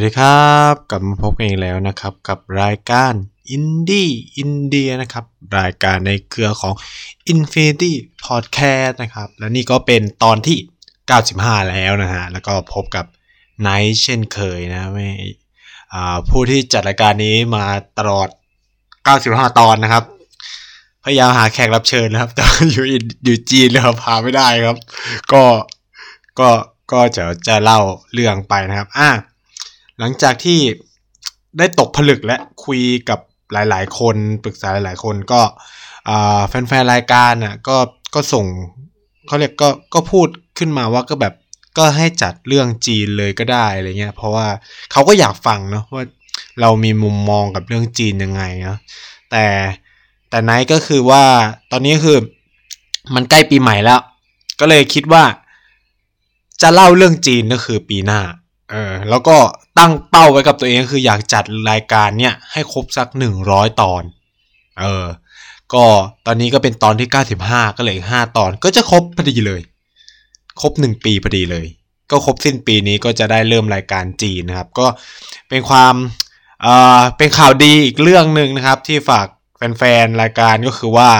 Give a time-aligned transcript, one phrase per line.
[0.00, 3.12] สวัสดีครับ กลับมาพบกันอีกแล้วนะครับ กับรายการ
[3.50, 4.08] อินดี้
[4.38, 5.24] อินเดียนะครับ
[5.58, 6.74] รายการในเครือของ
[7.32, 7.92] Infinity
[8.26, 10.58] Podcast นะครับ และนี่ก็เป็นตอนที่
[11.14, 13.06] 95 แล้วนะฮะ แล้วก็พบกับ
[13.60, 15.08] ไนท์เช่นเคยนะไม่
[16.28, 17.66] ผู้ที่จัดรายการนี้มา
[17.98, 18.28] ตลอด
[18.94, 20.04] 95 ตอนนะครับ
[21.04, 22.84] พยายามหาแขกรับเชิญนะครับ แต่อยู่
[23.24, 24.76] อยู่จีนแล้วหาไม่ได้ครับ
[25.32, 25.42] ก็
[26.38, 26.48] ก็
[26.92, 27.80] ก็จะจะเล่า
[28.12, 29.10] เรื่องไปนะครับอะ
[29.98, 30.58] หลังจากที่
[31.58, 33.18] ได้ตกผลึกและคุยกับ
[33.52, 35.40] หลาย ๆ คนปรึกษาหลาย ๆ คนก็
[36.48, 37.76] แฟนๆรายการน่ะก็
[38.14, 38.46] ก็ส่ง
[39.26, 41.34] เขาเรียกก็ก็พูดขึ้นมาว่าก็แบบ
[41.78, 44.46] ก็ให้จัดเรื่องจีนเลยก็ได้อะไรเงี้ย เพราะว่า
[44.92, 46.04] เขาก็อยากฟังเนาะว่า
[46.60, 48.78] เรามีมุมมองกับเรื่องจีนยังไงเนาะ
[49.30, 49.44] แต่
[50.30, 51.24] แต่ไนท์ก็คือว่า
[51.70, 52.18] ตอนนี้คือ
[53.14, 54.00] มันใกล้ปีใหม่แล้ว
[54.60, 55.24] ก็เลยคิดว่า
[56.62, 58.20] จะเล่าเรื่องจีนก็คือปีหน้า
[58.70, 59.36] เออแล้วก็
[59.78, 64.02] ตั้งเป้าไว้กับตัวเองคืออยากจัดรายการเนี่ยให้ครบสักหนึ่งร้อยตอน
[64.80, 65.06] เออ
[65.74, 65.84] ก็
[66.26, 69.60] ตอนนี้ก็เป็นตอนที่เก้าสิบห้าก็เหลืออีกห้าตอน ก็จะครบพอดีเลย
[70.60, 71.66] ครบหนึ่งปีพอดีเลย
[72.10, 74.86] ก็ครบสิ้นปีนี้ก็จะได้เริ่มรายการจีนนะครับ ก็
[75.48, 75.94] เป็นความ
[76.62, 76.66] เอ
[76.98, 81.10] อเป็นข่าวดีอีกเรื่องหนึ่งนะครับ ที่ฝากแฟนๆรายการก็คือว่า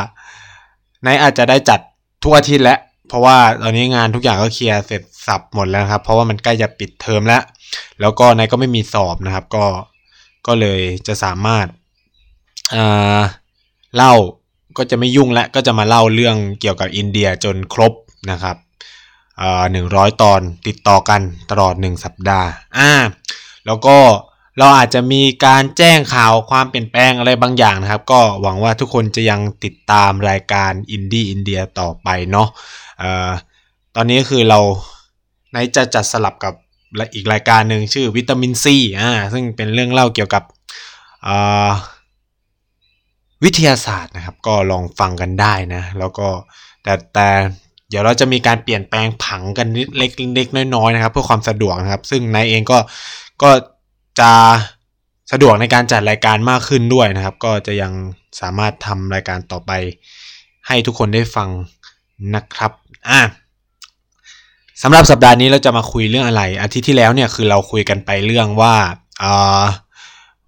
[1.04, 1.80] ในอาจจะได้จัด
[2.22, 7.42] ทุกอาทิตย์แล้ว เพราะว่าตอนนี้งานทุกอย่างก็เคลียร์เสร็จสับหมดแล้วครับ เพราะว่ามันใกล้จะปิดเทอมแล้ว
[8.00, 9.64] แล้วก็นายก็ไม่มีสอบนะครับ ก็
[10.46, 11.66] ก็เลยจะสามารถ
[13.96, 14.14] เล่า
[14.78, 17.92] ก็จะไม่ยุ่งและก็จะมาเล่าเรื่องเกี่ยวกับอินเดียจนครบ
[18.30, 18.56] นะครับ
[19.72, 22.92] หนึ่งร้อยตอนติดต่อกันตลอดหนึ่งสัปดาห์อ่า
[23.66, 23.96] แล้วก็
[24.58, 32.48] เราอาจจะมีการแจ้งข่าวความเปลี่ยนแปลงอะไรบางอย่างนะครับ ก็หวังว่าทุกคนจะยังติดตามรายการอินดี้อินเดียต่อไปเนาะ
[33.96, 34.60] ตอนนี้คือเรา
[35.52, 36.54] ในจะจัดสลับกับ
[37.14, 40.42] อีกรายการหนึ่งชื่อวิตามินซีอ่าซึ่งเป็นเรื่องเล่าเกี่ยวกับ
[43.44, 46.28] วิทยาศาสตร์นะครับ ก็ลองฟังกันได้นะ แล้วก็
[46.82, 47.28] แต่แต่
[47.90, 49.66] เดี๋ยวเราจะมีการเปลี่ยนแปลงผังกัน
[49.98, 52.78] เล็กๆน้อยๆนะครับ เพื่อความสะดวกนะครับ ซึ่งนายเองก็
[53.42, 53.50] ก็
[54.20, 54.32] จะ
[55.32, 57.92] สะดวกในการจัดรายการมากขึ้นด้วยนะครับ ก็จะยัง
[58.40, 59.72] สามารถทำรายการต่อไป
[60.66, 61.48] ให้ทุกคนได้ฟัง
[62.34, 62.72] นะครับ
[63.08, 63.20] อะ
[64.82, 68.74] สำหรับสัปดาห์นี้เราจะมาคุยเรื่องอะไร อาทิตย์ที่แล้วเนี่ยคือเราคุยกันไปเรื่องว่า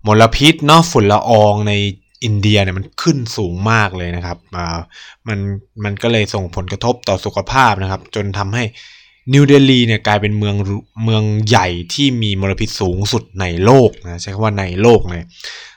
[0.06, 1.72] มลพิษเนาะฝุ่นละอองใน
[2.24, 4.38] อินเดียเนี่ยมันขึ้นสูงมากเลยนะครับ
[5.28, 5.38] มัน
[5.84, 8.64] มันก็เลยส่งผลกระทบต่อสุขภาพนะครับ จนทำให้
[9.32, 10.56] นิวเดลีเนี่ยกลายเป็นเมือง
[11.04, 15.26] เมืองใหญ่ที่มีมลพิษสูงสุดในโลกนะใช้คำว่าในโลกเลย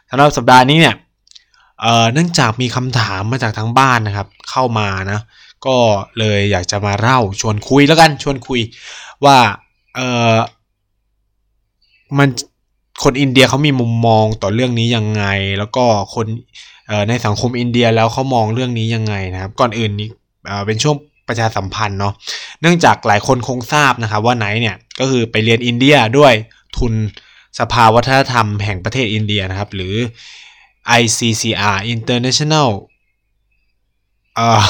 [0.09, 0.95] สำหรับสัปดาห์นี้เนี่ย
[2.13, 5.19] เนื่องจากมีคำถามมาจากทางบ้านนะครับ เข้ามานะ
[5.66, 5.78] ก็
[6.19, 8.62] เลยอยากจะมาเล่าชวนคุยแล้วกันชวนคุย
[9.25, 9.38] ว่า
[9.96, 10.00] เอ
[10.34, 10.35] อ
[12.18, 12.29] มัน
[13.03, 15.25] คนอินเดียเขามีมุมมองต่อเรื่องนี้ยังไง
[15.59, 15.85] แล้วก็
[16.16, 16.28] คน
[17.09, 20.09] ในสังคมอินเดียแล้วเขามองเรื่องนี้ยังไงนะครับ ก่อนอื่นนี้
[20.66, 20.96] เป็นช่วง
[21.28, 22.13] ประชาสัมพันธ์เนาะ
[22.62, 26.34] เนื่องจากหลายคนคงทราบนะครับว่าไหนเนี่ยก็คือไปเรียนอินเดียด้วย
[26.78, 26.94] ทุน
[27.59, 29.96] สภาวัฒนธรรมแห่งประเทศอินเดียนะครับ หรือ
[31.02, 32.69] ICCR International
[34.35, 34.63] เอ่อ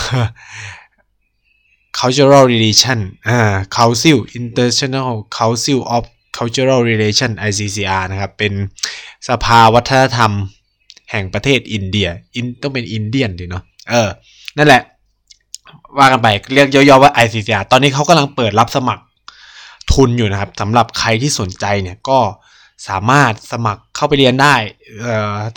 [1.99, 2.99] cultural relation
[3.29, 6.03] อ่า council international council of
[6.37, 8.53] cultural relation ICCR นะครับ เป็น
[9.27, 10.31] สภาวัฒนธรรม
[11.11, 14.09] แห่งประเทศอินเดียอินต้องเป็นอินเดียนดิเนาะเออ
[14.57, 14.81] นั่นแหละ
[15.97, 19.03] ว่ากันไปเรียกย่อๆว่า ICCR ตอนนี้เขากำลังเปิดรับสมัคร
[19.93, 22.19] ทุนอยู่นะครับสำหรับใครที่สนใจเนี่ยก็
[22.89, 24.55] สามารถสมัครเข้าไปเรียนได้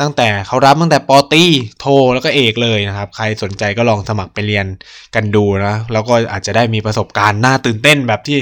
[0.00, 1.44] ตั้งแต่เขารับตั้งแต่ปตี
[1.80, 4.66] โทแล้วก็เอกเลยนะครับ ใครสนใจก็ลองสมัครไปเรียน
[5.14, 8.38] กันดูนะ แล้วก็อาจจะได้มีประสบการณ์น่าตื่นเต้นแบบที่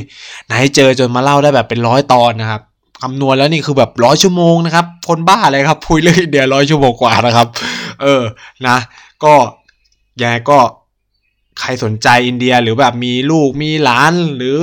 [0.47, 2.63] ไหนเจอจนมาเล่าได้แบบเป็นร้อยตอนนะครับ
[3.03, 7.47] คำนวณแล้วนี่คือแบบร้อยชั่วโมงนะครับ คนบ้าเลยครับพูดเรื่องอินเดียร้อยชั่วโมงกว่านะครับ
[8.03, 8.23] เออ
[8.67, 8.77] นะ
[9.25, 9.35] ก็
[10.21, 10.59] ยังไงก็
[11.61, 14.59] ใครสนใจอินเดียหรือแบบมีลูกมีหลานหรือ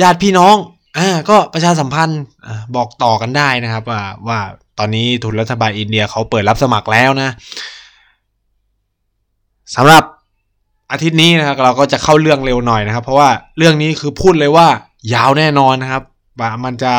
[0.00, 0.56] ญาติพี่น้อง
[0.98, 2.22] อ่าก็ประชาสัมพันธ์
[2.76, 4.38] บอกต่อกันได้นะครับ ว่าว่า
[4.78, 7.30] ตอนนี้ทุนรัฐบาลอินเดียเขาเปิดรับสมัครแล้วนะ
[9.74, 10.04] สำหรับ
[10.92, 14.66] อาทิตย์นี้นะครับเราก็จะเข้าเรื่องเร็วหน่อยนะครับ เพราะว่าเรื่องนี้คือพูดเลยว่า
[15.14, 16.02] ยาวแน่นอนนะครับ
[16.40, 16.92] ว่ามันจะ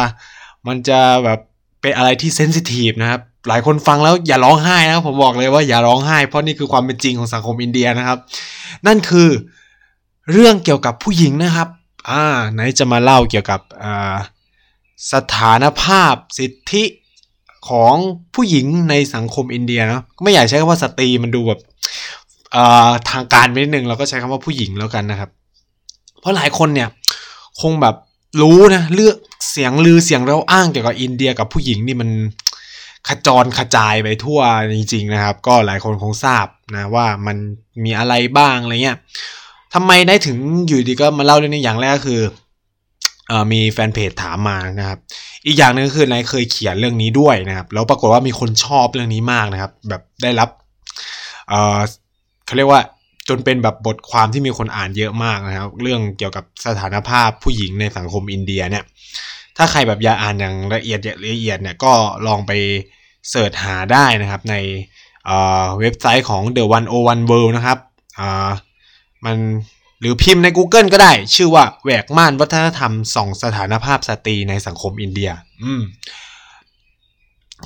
[0.67, 1.39] มันจะแบบ
[1.81, 8.17] เป็นอะไรที่เซนซิทีฟนะครับ หลายคนฟังแล้วอย่าร้องไห้นะครับผมบอกเลยว่าอย่าร้องไห้ เพราะนี่คือความเป็นจริงของสังคมอินเดียนะครับ
[8.87, 9.29] นั่นคือ
[10.31, 11.67] เรื่องเกี่ยวกับผู้หญิงนะครับ
[12.09, 12.23] อ่า
[12.53, 14.15] ไหนจะมาเล่าเกี่ยวกับอ่า
[15.13, 16.83] สถานภาพสิทธิ
[17.69, 17.95] ของ
[18.35, 21.59] ผู้หญิงในสังคมอินเดียนะไม่อยากใช้คำว่าสตรีมันดูแบบ
[23.09, 25.29] ทางการไปนิดนึงเราก็ใช้คำว่าผู้หญิงแล้วกันนะครับ
[26.19, 26.89] เพราะหลายคนเนี่ย
[27.61, 27.95] คงแบบ
[28.41, 29.17] รู้นะเลือก
[29.51, 32.09] เสียงลือเสียงเราอ้างเกี่ยวกับอินเดียกับผู้หญิงนี่มัน
[33.07, 34.39] ขจรขจายไปทั่ว
[34.73, 37.37] จริงๆนะครับ ก็หลายคนคงทราบนะว่ามัน
[37.83, 38.97] มีอะไรบ้างอะไรเงี้ย
[39.73, 40.37] ทำไมได้ถึง
[40.67, 42.21] อยู่ดีก็มาเล่าเรื่องนี้อย่างแรกก็คือ
[43.31, 44.99] อมีแฟนเพจถามมานะครับ
[45.45, 50.49] อีกอย่างหนึ่งคือนายเคยเขียนเรื่องนี้ด้วยนะครับ แล้วปรากฏว่ามีคนชอบเรื่องนี้มากนะครับ แบบได้รับ
[51.49, 51.79] เออ
[52.45, 52.81] เขาเรียกว่า
[53.29, 58.83] จนเป็นแบบบทความที่มีคนอ่านเยอะมากนะครับ เรื่องเกี่ยวกับสถานภาพผู้หญิงในสังคมอินเดียเนี่ย
[59.57, 60.99] ถ้าใครแบบอยากอ่านอย่างละเอียด
[61.33, 61.93] ละเอียดเนี่ยก็
[62.27, 62.51] ลองไป
[63.29, 64.55] เสิร์ชหาได้นะครับใน
[65.79, 66.63] เว็บไซต์ของ The
[66.97, 67.77] 101 World นะครับ
[69.25, 69.37] มัน
[69.99, 75.29] หรือพิมพ์ใน Google ก็ได้ ชื่อว่าแหวกม่านวัฒนธรรมส่องสถานภาพสตรีในสังคมอินเดีย
[75.63, 75.81] อืม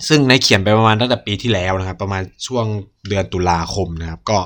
[0.07, 2.65] ซึ่งในเขียนไปประมาณตั้งแต่ปีที่แล้วนะครับ ประมาณช่วง
[3.07, 4.39] เดือนตุลาคมนะครับ ก็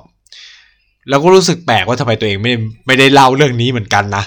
[1.09, 2.53] แล้วก็รู้สึกแปลกว่าทำไมตัวเองไม่
[2.87, 4.23] ไม่ได้เล่าเรื่องนี้เหมือนกันนะ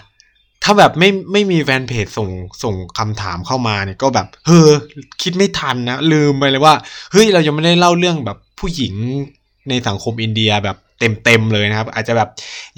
[0.63, 2.29] ถ้าแบบไม่ไม่มีแฟนเพจส่ง
[2.63, 4.71] ส่งคำถามเข้ามาเนี่ยก็แบบเฮ้อ
[5.23, 6.75] คิดไม่ทันนะลืมไปเลยว่า
[7.13, 8.95] เฮ้ยเรายังไม่ได้เล่าเรื่องแบบผู้หญิง
[9.69, 12.29] ในสังคมอินเดียแบบ เต็มเต็มเลยนะครับ อาจจะแบบ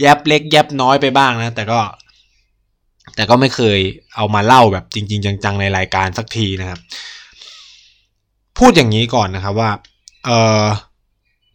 [0.00, 1.78] แยบเล็กแยบน้อยไปบ้างนะ แต่ก็
[3.14, 3.78] แต่ก็ไม่เคย
[4.14, 6.80] เอามาเล่าแบบจริง ๆ จัง ๆ ในรายการสักทีนะครับ
[8.58, 9.70] พูดอย่างนี้ก่อนนะครับว่า
[10.24, 10.30] เอ
[10.62, 10.64] อ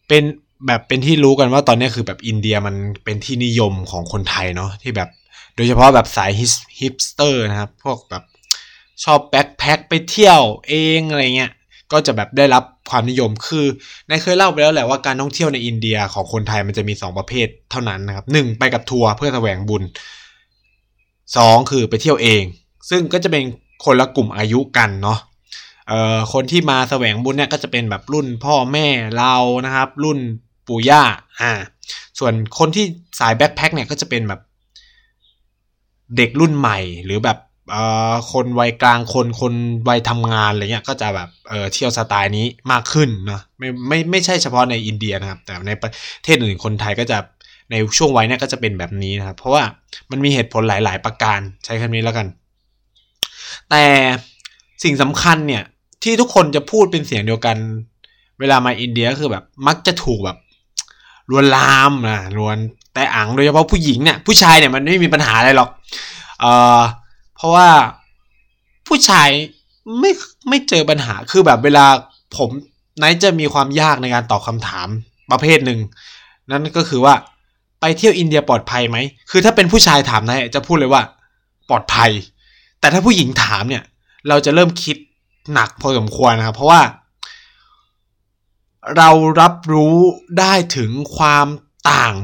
[0.08, 0.24] เป็น
[0.66, 2.74] แบบเป็นที่รู้กันว่าตอนนี้คือแบบอินเดียมัน
[3.04, 5.08] เป็นที่นิยมของคนไทยเนาะที่แบบ
[5.56, 6.30] โดยเฉพาะแบบสาย
[6.78, 8.22] ฮิปสเตอร์นะครับ พวกแบบ
[9.04, 11.52] ชอบ backpack ไปเที่ยวเองอะไรเงี้ย
[11.92, 13.66] ก็จะแบบได้รับความนิยมคือ
[14.08, 19.82] ไนท์เคยเล่าไปแล้วแหละว่าการท่องเที่ยวในอินเดียของคนไทยมันจะมี 2 ประเภทเท่านั้นนะครับหนึ่งไปกับทัวร์เพื่อแสวงบุญ
[20.96, 22.42] 2 คือไปเที่ยวเอง
[22.90, 23.44] ซึ่งก็จะเป็น
[23.84, 25.18] คนละกลุ่มอายุกันเนาะ
[25.88, 28.86] เอ่อคนที่มาแสวงบุญเนี่ยก็จะเป็นแบบรุ่นพ่อแม่
[29.18, 29.34] เรา
[29.66, 30.18] นะครับ รุ่น
[30.66, 31.02] ปู่ย่า
[31.40, 31.52] อ่า
[32.18, 32.84] ส่วนคนที่
[33.20, 34.40] สายแบ็คแพ็คเนี่ยก็จะเป็นแบบ
[36.16, 37.38] เด็กรุ่นใหม่หรือแบบ
[38.32, 39.54] คนวัยกลางคนคน
[39.88, 45.90] วัยทำงานอะไรเงี้ยก็จะแบบเออเที่ยวสไตล์นี้มากขึ้นเนาะไม่ไม่ไม่ใช่เฉพาะในอินเดียนะครับ แต่ในประ
[46.24, 47.18] เทศอื่นคนไทยก็จะ
[47.70, 49.62] ในช่วงวัยนี้ก็จะเป็นแบบนี้นะครับ เพราะว่า
[50.10, 52.26] มันมีเหตุผลหลาย ๆ ประการใช้คำนี้แล้วกัน
[53.70, 53.84] แต่
[54.84, 55.62] สิ่งสำคัญเนี่ย
[56.02, 57.56] ที่ทุกคนจะพูดเป็นเสียงเดียวกัน
[58.40, 60.38] เวลามาอินเดียก็คือแบบมักจะถูกแบบ
[61.30, 62.56] ลวนลามนะลวน
[62.94, 65.70] แต่อังโดยเฉพาะผู้หญิงเนี่ยผู้ชายเนี่ยมันไม่มีปัญหาอะไรหรอก
[66.40, 66.80] เอ่อ
[67.42, 67.68] ราะว่า
[68.86, 69.28] ผู้ชาย
[70.00, 70.10] ไม่
[70.48, 71.86] ไม่เจอปัญหาคือแบบเวลา
[72.36, 72.50] ผม
[72.98, 74.88] ไนจะมีความยากในการตอบคาถาม
[75.30, 75.80] ประเภทหนึ่ง
[76.50, 77.14] นั่นก็คือว่า
[77.80, 78.96] ไปเที่ยวอินเดียปลอดภัยไหม
[79.30, 81.02] คือถ้าเป็นผู้ชายถามไนจะพูดเลยว่า
[81.68, 82.10] ปลอดภัย
[82.80, 83.82] แต่ถ้าผู้หญิงถามเนี่ย
[84.28, 84.96] เราจะเริ่มคิด
[85.52, 86.80] หนักพอสมควรนะครับ เพราะว่า
[88.96, 89.10] เรา
[89.40, 89.96] รับรู้
[90.38, 91.46] ได้ถึงความ
[91.90, 92.14] ต่าง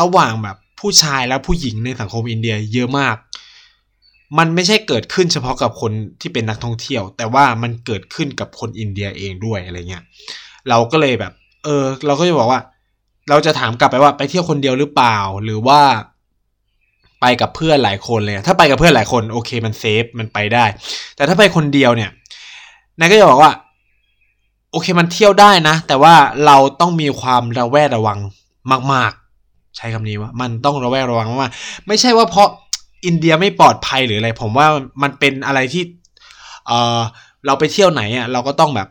[0.00, 3.16] ระหว่างแบบผู้ชายและผู้หญิงในสังคมอินเดียเยอะมาก
[4.38, 10.04] มันไม่ใช่เกิดขึ้นเฉพาะกับคนที่เป็นนักท่องเที่ยว แต่ว่ามันเกิดขึ้นกับคนอินเดียเองด้วยอะไรเงี้ย
[10.68, 11.32] เราก็เลยแบบ
[11.64, 12.60] เออ เราก็จะบอกว่า
[13.28, 15.80] เราจะถามกลับไปว่าไปเที่ยวคนเดียวหรือเปล่า หรือว่า
[17.20, 20.64] ไปกับเพื่อนหลายคนเลยถ้าไปกับเพื่อนหลายคนโอเคมันเซฟมันไปได้
[21.16, 22.10] แต่ถ้าไปคนเดียวเนี่ย
[22.98, 23.52] นายก็จะบอกว่า
[24.70, 26.14] โอเคมันเที่ยวได้นะ แต่ว่า
[26.46, 28.18] เราต้องมีความระแวดระวัง
[28.92, 29.12] มาก
[29.44, 32.48] ๆ ใช้คำนี้ว่า มันต้องระแวดระวังมากๆไม่ใช่ว่าเพราะ
[33.06, 34.66] อินเดียไม่ปลอดภัยหรืออะไร ผมว่า
[35.02, 35.82] มันเป็นอะไรที่
[36.66, 37.00] เออ
[37.46, 38.88] เราไปเที่ยวไหนอะเราก็ต้องแบบ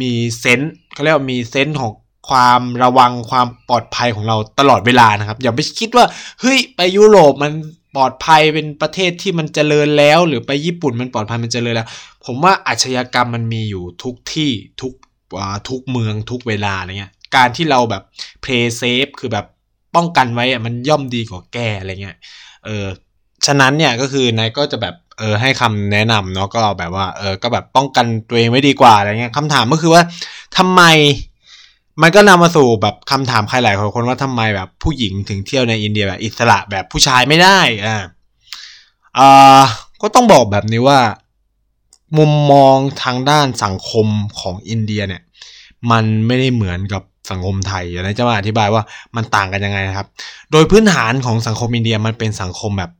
[0.00, 1.92] มี sense เขาเรียกว่ามี sense ของ
[2.28, 6.04] ความระวังความปลอดภัยของเราตลอดเวลานะครับ อย่าไปคิดว่า
[6.40, 7.52] เฮ้ยไปยุโรปมัน
[7.96, 11.88] ปลอดภัยเป็นประเทศที่มันเจริญแล้ว หรือไปญี่ปุ่นมันปลอดภัยมันเจริญแล้ว
[12.24, 14.92] ผมว่าอาชญากรรมมันมีอยู่ทุกที่ทุก
[15.68, 18.02] ทุกเมืองทุกเวลาอะไรเงี้ยการที่เราแบบ
[18.42, 19.46] play safe คือแบบ
[19.94, 22.18] ป้องกันไว้อะมันย่อมดีกว่าแก้อะไรเงี้ย
[22.64, 22.86] เออ
[23.46, 30.02] ฉะนั้นเนี่ยก็คือนายก็จะแบบเออให้คำแนะนำเนาะก็แบบว่าเออก็แบบป้องกันตัวเองไว้ดีกว่าอะไรเงี้ยคำถามก็คือว่า
[30.58, 30.82] ทำไม
[32.02, 37.96] มันก็นำมาสู่แบบคำถามใครหลายคนว่าทำไมแบบผู้หญิงถึงเที่ยวในอินเดียแบบอิสระแบบผู้ชายไม่ได้อ่า
[39.18, 39.62] อ่า
[40.02, 40.98] ก็ต้องบอกแบบนี้ว่า
[42.18, 44.06] มุมมองทางด้านสังคม
[44.40, 45.22] ของอินเดียเนี่ย
[45.90, 48.82] มันไม่ได้เหมือนกับสังคมไทยอย่างนี้จะมาอธิบายว่า
[49.16, 50.06] มันต่างกันยังไงนะครับ
[50.52, 52.90] โดยพื้นฐานของสังคมอินเดียมันเป็นสังคมแบบ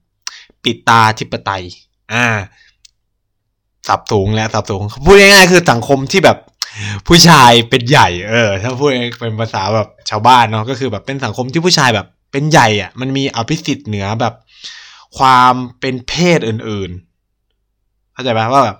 [0.64, 1.64] ปิดตาธิปไตย
[2.12, 2.26] อ่า
[3.88, 6.38] สับสูงแล้วสับสูง พูดง่ายๆคือสังคมที่แบบ
[7.06, 8.90] ผู้ชายเป็นใหญ่ เออ ถ้าพูด
[9.20, 14.34] เป็นภาษาแบบชาวบ้านเนาะก็คือแบบเป็นสังคมที่ผู้ชายแบบ เป็นใหญ่อะ มันมีอภิสิทธิ์เหนือแบบ
[15.18, 18.76] ความเป็นเพศอื่นๆ เข้าใจไหมว่าแบบ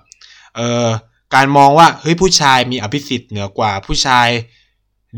[0.55, 0.85] เออ
[1.35, 4.27] การมองว่าเฮ้ยผู้ชายมีอภิสิทธิ์เหนือกว่า ผู้ชาย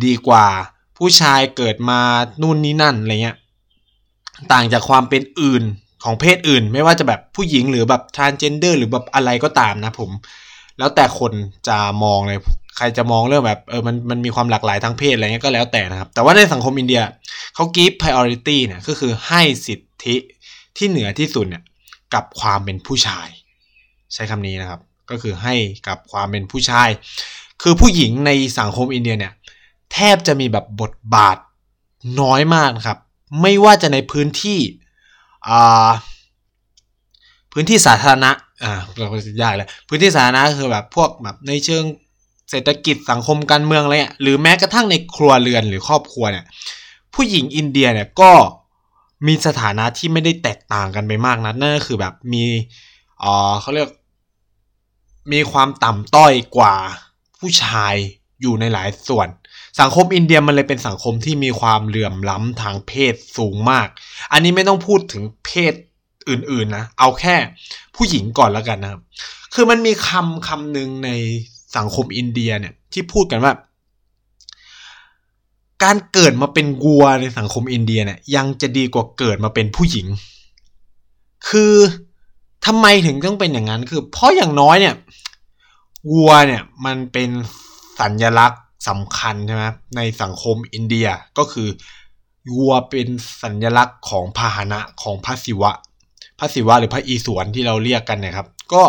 [0.05, 0.47] ดีกว่า
[0.97, 1.99] ผู้ชายเกิดมา
[2.41, 3.37] นู่นนี่นั่นอะไรเงี้ย
[4.51, 5.63] ต่างจากความเป็นอื่น
[6.03, 10.09] ของเพศอื่น ไม่ว่าจะแบบผู้หญิงหรือแบบ transgender หรือแบบอะไรก็ตามนะผม
[10.77, 11.31] แล้วแต่คน
[11.67, 12.39] จะมองเลย
[12.77, 17.01] ใครจะมองเรื่องแบบเออมันมันมีความหลากหลายทางเพศอะไรเงี้ยก็แล้วแต่นะครับ แต่ว่าในสังคมอินเดีย
[17.55, 20.15] เขา give priority เนี่ยก็คือให้สิทธิ
[20.77, 21.63] ที่เหนือที่สุดเนี่ย
[22.13, 23.27] กับความเป็นผู้ชาย
[24.13, 24.79] ใช้คำนี้นะครับ
[25.09, 25.55] ก็คือให้
[25.87, 26.89] กับความเป็นผู้ชาย
[27.61, 29.33] คือผู้หญิงในสังคมอินเดียเนี่ย
[29.93, 31.37] แทบจะมีแบบบทบาท
[32.21, 32.97] น้อยมากครับ
[33.41, 34.59] ไม่ว่าจะในพื้นที่
[37.51, 38.31] พื้นที่สาธารณะ
[38.63, 41.83] อ่าเราก็ยากเลยพื้นที่สาธารณะคือแบบพวกแบบในเชิง
[42.49, 46.45] เศรษฐกิจสังคมการเมืองอะไรเงี้ยหรือแม้กระทั่งในครัวเรือนหรือครอบครัวเนี่ย
[47.13, 48.31] ผู้หญิงอินเดียเนี่ยก็
[49.27, 52.45] มีสถานะที่ไม่ได้แตกต่างกันไปมากนะนั่นก็คือแบบมี
[53.23, 53.89] อ่าเขาเรียก
[55.31, 56.75] มีความต่ำต้อยกว่า
[57.39, 57.93] ผู้ชาย
[58.41, 59.27] อยู่ในหลายส่วน
[59.79, 63.87] สังคมอินเดียมันเลยเป็นสังคมที่มีความเหลื่อมล้ำทางเพศสูงมาก
[64.31, 65.73] อันนี้ไม่ต้องพูดถึงเพศ
[66.29, 67.35] อื่นๆนะ เอาแค่
[67.95, 69.01] ผู้หญิงก่อนแล้วกันนะครับ
[69.53, 71.09] คือมันมีคำคำหนึ่งใน
[71.77, 73.53] สังคมอินเดียเนี่ยที่พูดกันว่า
[75.83, 80.07] การเกิดมาเป็นวัวในสังคมอินเดียเนี่ยยังจะดีกว่าเกิดมาเป็นผู้หญิง
[81.49, 81.73] คือ
[82.65, 84.95] ทำไมถึงต้องเป็นอย่างนั้น คือ เพราะอย่างน้อยเนี่ย
[86.11, 87.29] วัวเนี่ยมันเป็น
[87.99, 89.63] สัญลักษณ์ สำคัญใช่ไหม
[89.97, 91.67] ในสังคมอินเดียก็คือ
[92.55, 93.07] วัวเป็น
[93.43, 95.71] สัญลักษณ์ของพาหนะของพระศิวะ
[96.39, 98.83] พระศิวะหรือพระอีศวรที่เราเรียกกันนะครับ ก็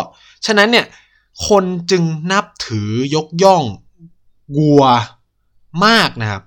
[0.45, 0.85] ฉะนั้นเนี่ย
[1.47, 3.63] คนจึงนับถือยกย่อง
[4.57, 4.83] วัว
[5.85, 6.43] มากนะครับ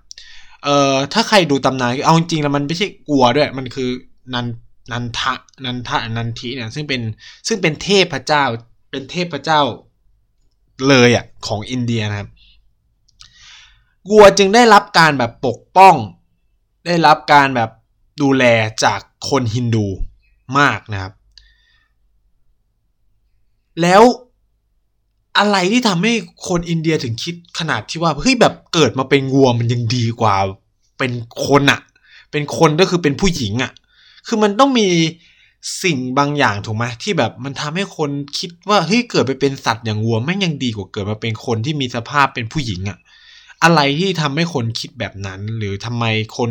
[0.65, 3.91] เอ่อถ้าใครดูตำนานเอาจริงๆแล้วมันไม่ใช่วัวด้วย มันคือ
[4.35, 4.47] นัน
[4.93, 7.01] นันทะนันทะนันทิเนี่ยซึ่งเป็น
[7.49, 8.45] ซึ่งเป็นเทพเจ้า
[8.91, 9.61] เป็นเทพเจ้า
[10.89, 12.29] เลยอะของอินเดียนะครับ
[14.11, 15.95] วัวจึงได้รับการแบบปกป้อง
[16.87, 17.71] ได้รับการแบบ
[18.23, 18.45] ดูแล
[18.85, 19.87] จากคนฮินดู
[20.59, 21.13] มากนะครับ
[23.83, 24.03] แล้ว
[25.39, 26.13] อะไรที่ทำให้
[26.49, 30.35] คนอินเดียถึงคิดขนาดที่ว่าเฮ้ยแบบเกิดมาเป็นวัวมันยังดีกว่า
[30.99, 31.13] เป็น
[31.47, 31.81] คนอะ
[32.31, 33.73] เป็นคนก็คือเป็นผู้หญิงอะ
[34.27, 34.89] คือมันต้องมี
[35.83, 42.99] สิ่งบางอย่างถูกไหมที่แบบมันทำให้คนคิดว่าเฮ้ยเกิดไปเป็นสัตว์อย่างวัวแม่งยังดีกว่าเกิดมาเป็นคนที่มีสภาพเป็นผู้หญิงอะ
[43.63, 46.05] อะไรที่ทำให้คนคิดแบบนั้น หรือทำไม
[46.37, 46.51] คน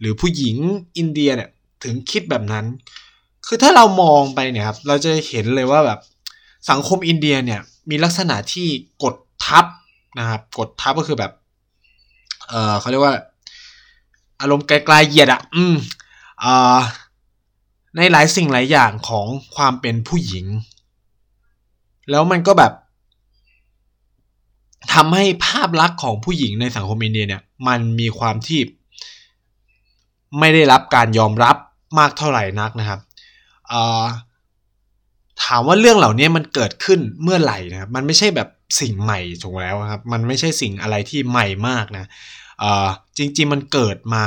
[0.00, 0.56] หรือผู้หญิง
[0.96, 1.50] อินเดียเนี่ย
[1.84, 2.64] ถึงคิดแบบนั้น
[3.46, 6.00] คือถ้าเรามองไปเนี่ยครับเราจะเห็นเลยว่าแบบ
[6.70, 8.68] สังคมอินเดียเนี่ยมีลักษณะที่
[9.02, 9.64] กดทับ
[10.18, 11.32] นะครับกดทับก็คือแบบ
[12.48, 13.16] เออเขาเรียกว่า
[14.40, 15.74] อารมณ์ไกลๆเหยียดอะอืม
[16.44, 16.80] อ่า
[17.96, 20.46] ในหลายสิ่งหลายอย่างของความเป็นผู้หญิง
[22.10, 22.72] แล้วมันก็แบบ
[24.92, 28.60] ทำให้ภาพลักษณ์ของผู้หญิงในสังคมอินเดียเนี่ยมันมีความที่
[30.38, 31.56] ไม่ได้รับการยอมรับ
[31.98, 33.00] มากเท่าไหร่นักนะครับ
[35.44, 38.48] ถามว่าเรื่องเหล่านี้มันเกิดขึ้นเมื่อไหร่นะครับมันไม่ใช่แบบ
[38.80, 42.08] สิ่งใหม่ถูกแล้วครับ มันไม่ใช่สิ่งอะไรที่ใหม่มากนะ
[43.18, 44.24] จริง ๆ มันเกิดมา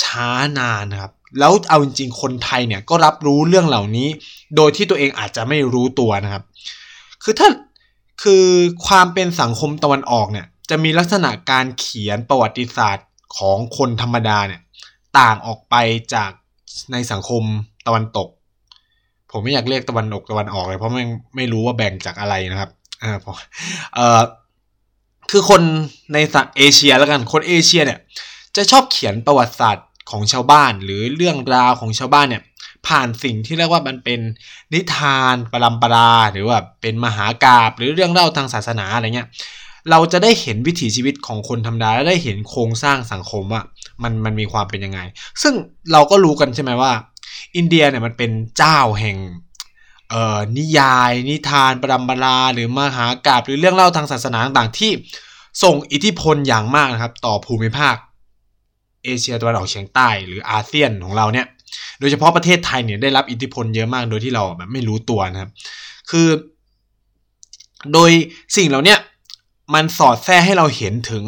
[0.00, 0.28] ช้า
[0.58, 4.08] นานนะครับ แล้วเอาจริง ๆ คนไทยเนี่ยก็รับรู้เรื่องเหล่านี้
[4.56, 6.42] โดยที่ตัวเองอาจจะไม่รู้ตัวนะครับ
[7.22, 7.48] คือถ้า
[8.22, 8.46] คือ
[8.86, 14.60] ความเป็นสังคมตะวันออกเนี่ย จะมีลักษณะการเขียนประวัติศาสตร์ของคนธรรมดาเนี่ย
[15.18, 15.74] ต่างออกไป
[16.14, 16.30] จาก
[16.92, 17.42] ในสังคม
[17.86, 18.28] ตะวันตก
[19.30, 21.04] ผมไม่อยากเรียกตะวันออกตะวันออกเลยเพราะไม่
[21.36, 22.70] ไม่รู้ว่าแบ่งจากอะไรนะครับ
[23.02, 23.32] อ่าพอ
[23.94, 24.22] เอ่อ
[25.30, 25.62] คือคน
[26.12, 27.98] ในสังเอเชียแล้วกันคนเอเชียเนี่ย
[28.56, 32.42] จะชอบเขียนประวัติศาสตร์ของชาวบ้าน หรือเรื่องราวของชาวบ้านเนี่ย
[32.88, 34.20] ผ่านสิ่งที่เรียกว่ามันเป็น
[34.74, 39.28] นิทานปรำปราหรือว่าเป็นมหากาบหรือเรื่องเล่าทางศาสนาอะไรเงี้ย
[39.90, 43.62] เราจะได้เห็นวิถีชีวิตของคนธรรมดาและได้เห็นโครงสร้างสังคมว่า
[44.02, 45.00] มันมันมีความเป็นยังไง
[45.42, 45.54] ซึ่ง
[45.92, 46.92] เราก็รู้กันใช่ไหมว่า
[47.56, 49.16] อินเดียเนี่ยมันเป็นเจ้าแห่ง
[50.10, 54.90] เอ่อนิยาย นิทานปรำปราหรือมหากาบหรือเรื่องเล่าทางศาสนาต่างๆที่
[55.62, 57.94] ส่งอิทธิพลอย่างมากนะครับ ต่อภูมิภาค
[59.04, 61.46] เอเชียตะวันออกเฉียงใต้หรืออาเซียนของเราเนี่ย
[62.00, 65.50] โดยเฉพาะประเทศไทยเนี่ยได้รับอิทธิพลเยอะมากโดยที่เราแบบไม่รู้ตัวนะครับ
[66.10, 66.28] คือ
[67.92, 68.10] โดย
[68.56, 68.96] สิ่งเหล่านี้
[69.74, 71.24] มันสอดแทรกให้เราเห็นถึง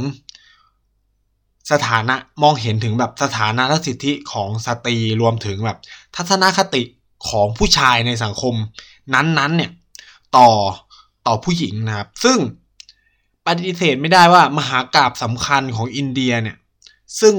[1.73, 5.79] สถานะมองเห็นถึงแบบสถานะและสิทธิของสตรีรวมถึงแบบ
[6.17, 6.83] ทัศนคติ
[7.29, 8.55] ของผู้ชายในสังคม
[9.15, 9.71] นั้นๆเนี่ย
[10.37, 10.51] ต่อ
[11.27, 12.39] ต่อผู้หญิงนะครับ ซึ่ง
[13.47, 16.57] ปฏิเสธไม่ได้ว่ามหากราบสำคัญของอินเดียเนี่ย
[17.21, 17.35] ซึ่ง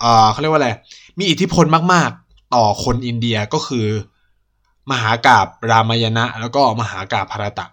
[0.00, 0.70] เออเขาเรียกว่าอะไร
[1.18, 3.86] มีอิทธิพลมาก ๆ ต่อคนอินเดียก็คือ
[4.90, 7.66] มหากาบรามายณะ แล้วก็มหากาบพารตะ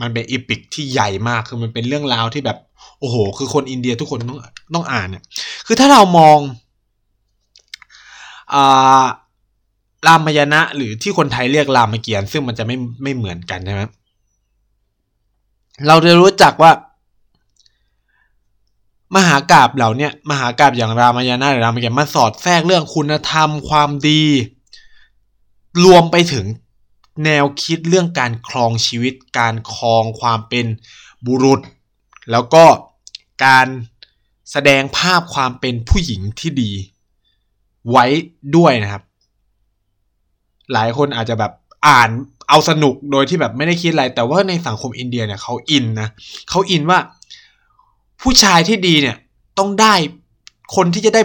[0.00, 2.58] มันเป็นอีพิกที่ใหญ่มากคือมันเป็นเรื่องราวที่แบบ
[3.00, 4.38] โอ้โห คือคนอินเดียทุกคนต้อง
[4.74, 5.24] ต้องอ่านเนี่ย
[5.66, 6.38] คือถ้าเรามอง
[8.54, 9.04] อ่า
[10.06, 13.82] รามายณะ หรือที่คนไทยเรียกรามเกียรติ์ซึ่งมันจะไม่ไม่เหมือนกันใช่ไหม
[15.86, 16.70] เราจะรู้จักว่า
[19.16, 24.22] มหากราบเหล่านี้มหากราบอย่างรามายณะหรือรามเกียรติ์มาสอดแทรกเรื่องคุณธรรมความดี
[25.84, 26.46] รวมไปถึง
[27.24, 30.66] แนวคิดเรื่องการครองชีวิต การครองความเป็น
[31.26, 31.60] บุรุษ
[32.30, 32.64] แล้วก็
[33.44, 33.66] การ
[34.52, 36.70] แสดงภาพความเป็นผู้หญิงที่ดี
[37.90, 38.06] ไว้
[38.56, 39.02] ด้วยนะครับ
[40.72, 41.52] หลายคนอาจจะแบบ
[41.86, 42.10] อ่าน
[42.48, 46.08] เอาสนุกโดยที่แบบไม่ได้คิดอะไร แต่ว่าในสังคมอินเดียเนี่ยเขาอินนะ
[46.50, 46.98] เขาอินว่า
[48.22, 49.16] ผู้ชายที่ดีเนี่ย
[49.58, 49.94] ต้องได้
[50.76, 51.22] คนที่จะได้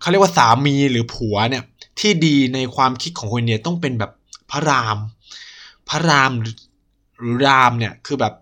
[0.00, 1.64] เขาเรียกว่าสามีหรือผัวเนี่ย
[2.00, 4.12] ที่ดีในความคิดของคนอินเดียต้องเป็นแบบ
[4.50, 4.98] พระราม
[5.88, 6.56] พระรามหรือ
[7.46, 8.34] รามเนี่ยคือแบบ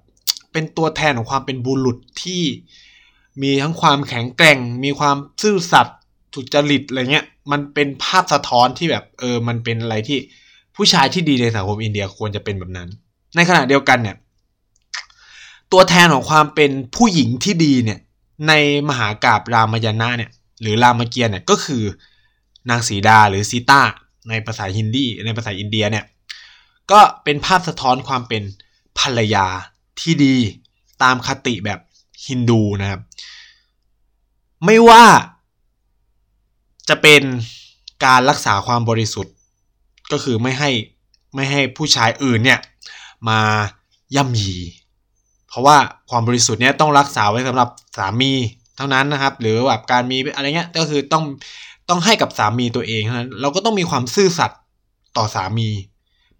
[0.53, 2.43] เป็นตัวแทนของความเป็นบุรุษที่
[3.43, 5.99] มีทั้งความแข็งแกร่ง มีความซื่อสัตย์
[6.35, 10.19] สุจริตอะไรเงี้ยมันเป็นภาพสะท้อนที่แบบเออมันเป็นอะไรที่
[10.77, 12.89] ผู้ชายที่ดีในสังคมอินเดียควรจะเป็นแบบนั้น
[13.37, 14.17] ในขณะเดียวกันเนี่ย
[15.73, 17.99] ตัวแทนของความเป็นผู้หญิงที่ดีเนี่ย
[18.49, 18.53] ใน
[18.89, 21.83] มหากราบรามายณะเนี่ยหรือรามเกียรติเนี่ยก็คือ
[22.71, 23.83] นางสีดาหรือซีตา
[24.29, 26.05] ในภาษาฮินดีในภาษาอินเดียเนี่ย
[26.91, 28.43] ก็เป็นภาพสะท้อนความเป็น
[28.99, 29.47] ภรรยา
[30.01, 30.37] ที่ดี
[31.03, 31.81] ตามคติแบบ
[32.27, 33.01] ฮินดูนะครับ
[34.65, 35.05] ไม่ว่า
[36.89, 37.23] จะเป็น
[38.05, 39.35] การรักษาความบริสุทธิ์
[40.13, 40.71] ก็คือไม่ให้
[41.35, 42.61] ไม่ให้ผู้ชายอื่นเนี่ย
[43.29, 43.41] มา
[44.15, 44.57] ย่ำยี
[45.53, 45.77] เพราะว่า
[46.11, 47.69] ความบริสุทธิ์เนี่ยต้องรักษาไว้สำหรับ
[47.99, 48.33] สามี
[48.77, 51.25] เท่านั้นนะครับ หรือแบบการมีอะไรเงี้ยก็คือต้อง
[51.89, 54.61] ต้องให้กับสามีตัวเองเท่านั้นเราก็ต้องมีความซื่อสัตย์
[55.17, 55.69] ต่อสามี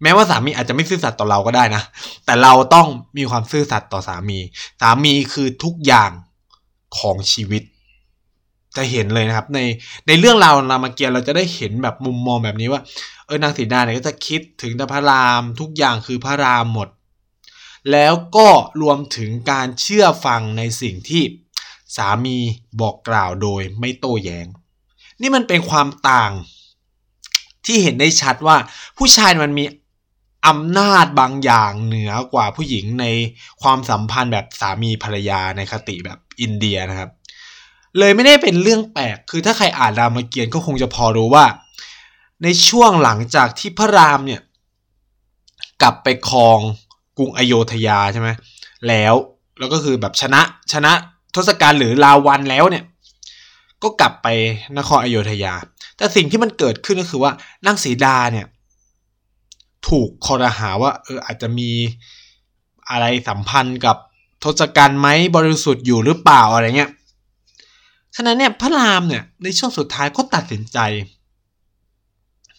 [0.01, 1.83] แม้ว่าสามีอาจจะไม่ซื่อสัตย์ต่อเราก็ได้นะ
[2.25, 4.39] แต่เราต้องมีความซื่อสัตย์ต่อสามี
[4.81, 6.11] สามีคือทุกอย่าง
[6.97, 7.63] ของชีวิต
[8.75, 9.59] จะเห็นเลยนะครับ ใน
[10.07, 12.81] ในเรื่องราวรามเกียรติ์เราจะได้เห็นแบบมุมมองแบบนี้ว่า
[13.25, 16.87] เออนางสีดาเนี่ยก็จะคิดถึงแต่พระราม ทุกอย่างคือพระรามหมด
[17.91, 18.49] แล้วก็
[18.81, 21.23] รวมถึงการเชื่อฟังในสิ่งที่
[21.95, 22.37] สามี
[22.79, 24.47] บอกกล่าวโดยไม่โต้แยง้ง
[25.21, 26.31] นี่มันเป็นความต่าง
[27.65, 28.57] ที่เห็นได้ชัดว่า
[28.97, 29.65] ผู้ชายมันมี
[30.47, 33.05] อำนาจบางอย่างเหนือกว่าผู้หญิงใน
[33.61, 37.09] ความสัมพันธ์แบบสามีภรรยาในคติแบบอินเดียนะครับ
[37.99, 41.45] เลยไม่ได้เป็นเรื่องแปลก คือถ้าใครอ่านรามเกียรติ์ก็คงจะพอรู้ว่า
[42.43, 44.41] ในช่วงหลังจากที่พระรามเนี่ย
[45.81, 46.59] กลับไปครอง
[47.17, 48.29] กรุงอโยธยาใช่ไหม
[48.87, 49.15] แล้ว
[49.59, 50.41] แล้วก็คือแบบชนะ
[50.73, 50.91] ชนะ
[51.35, 52.83] ทศกัณฐ์หรือลาวันแล้วเนี่ย
[53.83, 54.27] ก็กลับไป
[54.77, 55.53] นครอโยธยา
[55.97, 57.31] แต่สิ่งที่มันเกิดขึ้นก็คือว่า
[57.65, 58.45] นางสีดาเนี่ย
[59.87, 61.69] ถูกคอรหาว่าเอออาจจะมี
[62.89, 63.97] อะไรสัมพันธ์กับ
[64.43, 66.91] ทศกัณฐ์ไหมบริสุทธิ์อยู่หรือเปล่าอะไรเงี้ย
[68.15, 70.79] ฉะนั้นเนี่ยพระรามเนี่ยในช่วงสุดท้ายก็ตัดสินใจ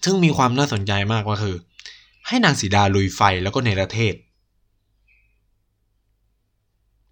[0.05, 1.57] ซึ่งมีความน่าสนใจมากว่าคือ
[2.27, 4.15] ให้นางสีดาลุยไฟแล้วก็เนรเทศ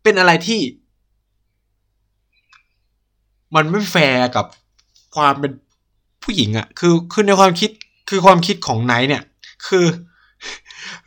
[0.03, 0.61] เป็นอะไรที่
[3.55, 4.47] มันไม่แฟร์กับ
[5.17, 5.53] ความเป็น
[6.23, 7.71] ผู้หญิงอะคือคือในความคิด
[8.11, 9.23] คือความคิดของไนท์เนี่ย
[9.67, 9.87] คือ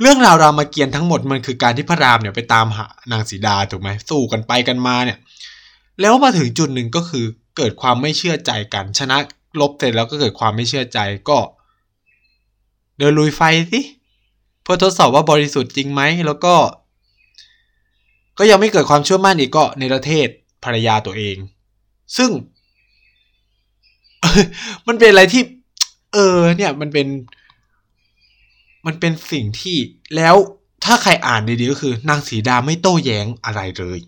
[0.01, 5.17] เรื่องราวรามเกียรติ์ทั้งหมดมันคือการที่พระรามเนี่ยไปตามหานางสีดาถูกไหมสู้กันไปกันมาเนี่ย
[6.01, 7.25] แล้วมาถึงจุดหนึ่งก็คือ
[7.57, 9.17] เกิดความไม่เชื่อใจกัน ชนะ
[9.61, 11.37] รบเสร็จแล้วก็เกิดความไม่เชื่อใจก็
[12.97, 13.81] เดินลุยไฟสิ
[14.63, 16.55] เพื่อทดสอบว่าบริสุทธิ์จริงไหมแล้วก็
[18.37, 20.27] ก็ยังไม่เกิดความเชื่อมั่นอีกก็ในประเทศ
[20.63, 21.37] ภรรยาตัวเอง
[22.17, 22.29] ซึ่ง
[24.87, 25.43] มันเป็นอะไรที่
[26.13, 27.07] เออ เนี่ย มันเป็น
[28.85, 29.77] มันเป็นสิ่งที่
[30.15, 30.35] แล้ว
[30.85, 33.99] ถ้าใครอ่านดีๆก็คือ นางสีดาไม่โต้แย้งอะไรเลย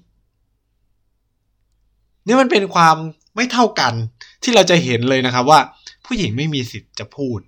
[2.26, 2.96] นี่มันเป็นความ
[3.36, 3.94] ไม่เท่ากัน
[4.44, 5.60] ที่เราจะเห็นเลยนะครับว่า
[6.06, 7.40] ผู้หญิงไม่มีสิทธิ์จะพูด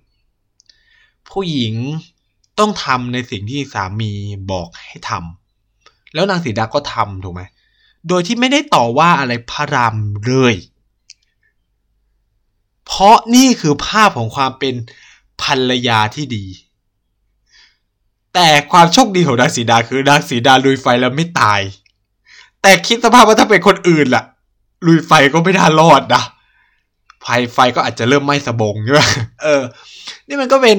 [1.30, 1.74] ผู้หญิง
[2.58, 4.12] ต้องทำในสิ่งที่สามี
[4.50, 5.39] บอกให้ทำ
[6.14, 7.42] แล้วนางสีดาก็ทำถูกไหม
[8.08, 9.96] โดยที่ไม่ได้ต่อว่าอะไรพระราม
[10.26, 10.54] เลย
[12.86, 14.74] เพราะนี่คือภาพของความเป็น
[15.42, 16.46] ภรรยาที่ดี
[18.34, 21.60] แต่ความโชคดีของนางสีดาคือนางสีดาลุยไฟแล้วไม่ตาย
[22.62, 24.24] แต่คิดสภาพว่าถ้าเป็นคนอื่นล่ะ
[24.86, 26.22] ลุยไฟก็ไม่น่ารอดนะ
[27.22, 29.02] ไฟไฟก็อาจจะเริ่มไหม้สบงใช่ไหม
[29.42, 29.62] เออ
[30.28, 30.78] นี่มันก็เป็น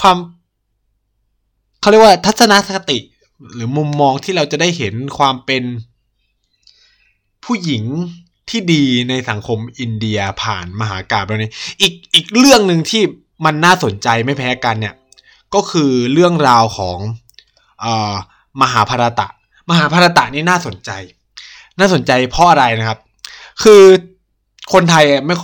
[0.00, 0.16] ความ
[1.80, 2.98] เขาเรียกว่าทัศนคติ
[3.54, 5.62] หรือมุมมองที่เราจะได้เห็นความเป็น
[7.44, 7.84] ผู้หญิง
[8.50, 13.02] ที่ดีในสังคมอินเดียผ่านมหากาบแล้วนี้อีกอีกเรื่องหนึ่งที่
[13.44, 14.94] มันน่าสนใจไม่แพ้กันเนี่ย
[15.54, 16.98] ก็คือเรื่องราวของ
[17.84, 17.86] อ
[18.62, 19.26] มหาภารตะ
[19.70, 20.90] มหาภารตะนี่น่าสนใจ
[21.78, 22.98] น่าสนใจเพราะอะไรนะครับ
[23.62, 23.82] คือ
[24.72, 25.34] คนไทยไม่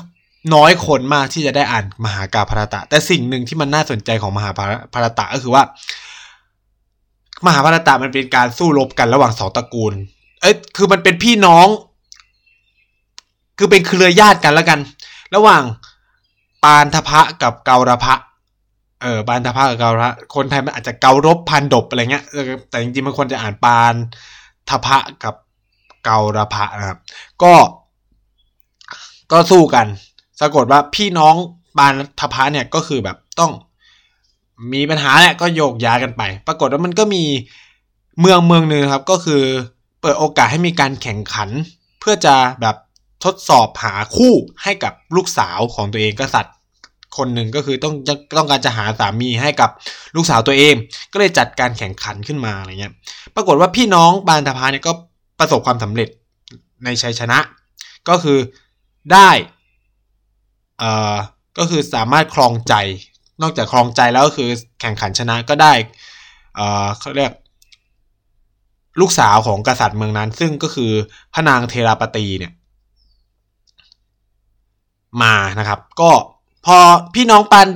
[0.55, 4.51] น้อยคนมากที่จะได้อ่านมหากาพารตะ แต่สิ่งหนึ่งที่มันน่าสนใจของมหา
[4.95, 5.63] พารตะก็คือว่า
[7.47, 9.93] มหาพารตะมันเป็นการสู้รบกันระหว่างสองตระกูล
[10.41, 11.67] เอ้ยคือมันเป็นพี่น้อง
[13.59, 14.81] คือเป็นเครือญาติกันแล้วกัน
[15.35, 15.63] ระหว่าง
[16.65, 18.15] ปานทพะกับเการพะ
[19.03, 22.25] เออปานทพะกับเการพะคนไทยมันอาจจะเการบพันดบอะไรเงี้ย
[22.71, 23.95] แต่จริงๆมันควรจะอ่านปาน
[24.71, 25.35] ทพะกับ
[26.05, 26.99] เการพะนะครับ
[27.43, 27.55] ก็
[29.33, 29.87] ก็สู้กัน
[30.41, 31.35] ปรากฏว่าพี่น้อง
[31.79, 33.53] ปานทพะเนี่ยก็คือแบบต้อง
[34.73, 37.25] มีปัญหาแหละก็โยกย้ายกันไป ปรากฏว่ามันก็มี
[38.21, 39.43] เมืองเมืองหนึ่งครับ ก็คือ
[40.01, 41.49] เปิดโอกาสให้มีการแข่งขัน
[42.01, 42.77] เพื่อจะแบบ
[43.25, 46.55] ทดสอบหาคู่ให้กับลูกสาวของตัวเองกษัตริย์
[47.17, 47.95] คนหนึ่งก็คือต้อง
[48.37, 49.71] ต้องการจะหาสามีให้กับ
[50.17, 50.75] ลูกสาวตัวเอง
[51.13, 52.93] ก็เลยจัดการแข่งขันขึ้นมาอะไรเงี้ย
[53.35, 54.93] ปรากฏว่าพี่น้องบานทพาเนี่ยก็
[55.39, 56.09] ประสบความสำเร็จ
[56.85, 57.39] ในชัยชนะ
[58.09, 58.39] ก็คือ
[59.13, 59.31] ได้
[60.79, 61.17] เอ่อ
[61.59, 62.75] ก็คือสามารถครองใจ
[63.43, 64.49] นอกจากครองใจแล้วก็คือ
[64.81, 65.73] แข่งขันชนะก็ได้
[66.99, 67.33] เขาเรียก
[69.01, 70.91] ลูกสาวของกษัตริย์เมืองนั้น ซึ่งก็คือ
[71.35, 72.53] พระนางเทราปตีเนี่ย
[75.23, 76.11] มานะครับ ก็
[76.67, 76.77] พอ
[77.15, 77.69] พี่น้องปัน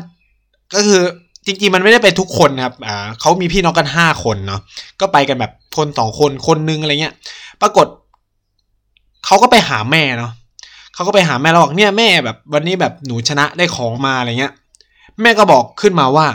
[0.74, 1.00] ก็คือ
[1.46, 4.60] จริงๆมันไม่ได้ไปทุกคนครับอ่าเขามีพี่น้องกันห้าคนเนาะ
[5.00, 7.14] ก็ไปกันแบบคนสองคนคนนึงอะไรเงี้ย
[7.62, 7.86] ปรากฏ
[9.26, 10.32] เขาก็ไปหาแม่เนาะ
[10.94, 14.52] เขาก็ไปหาแม่แล้วบอกเนี่ยแม่แบบ วันนี้แบบหนูชนะได้ของมาอะไรเงี้ย
[15.22, 16.26] แม่ก็บอกขึ้นมาว่า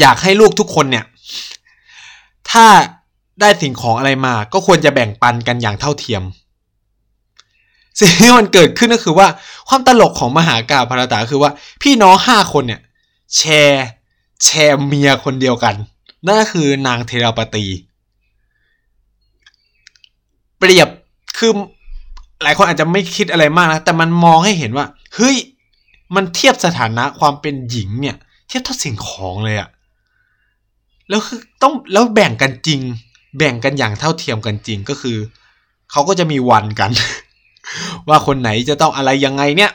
[0.00, 1.04] อยากให้ลูกทุกคนเนี่ย
[2.50, 2.66] ถ้า
[3.40, 6.22] ได้สิ่งของอะไรมา ก็ควรจะแบ่งปันกันอย่างเท่าเทียม
[8.00, 9.28] สิ่งที่มันเกิดขึ้นก็คือว่า
[9.68, 11.50] ความตลกของมหากาพารตาคือว่า
[11.82, 12.80] พี่น้องห้าคนเนี่ย
[13.36, 13.86] แชร์
[14.44, 15.74] แชร์เมียคนเดียวกัน
[16.26, 17.64] นั่นคือนางเทราปตี
[20.58, 20.88] เปรียบ
[21.38, 21.50] คือ
[22.42, 25.36] หลายคนอาจจะไม่คิดอะไรมากนะ แต่มันมองให้เห็นว่า เฮ้ย
[26.14, 28.16] มันเทียบสถานะความเป็นหญิงเนี่ย
[28.48, 29.68] เทียบเท่าสิ่งของเลยอะ
[31.08, 32.80] แล้วคือต้องแล้วแบ่งกันจริง
[33.38, 35.16] แบ่งกันอย่างเท่าเทียมกันจริงก็คือ
[35.90, 36.90] เขาก็จะมีวันกัน
[38.08, 39.72] ว่าคนไหนจะต้องอะไรยังไงเนี่ย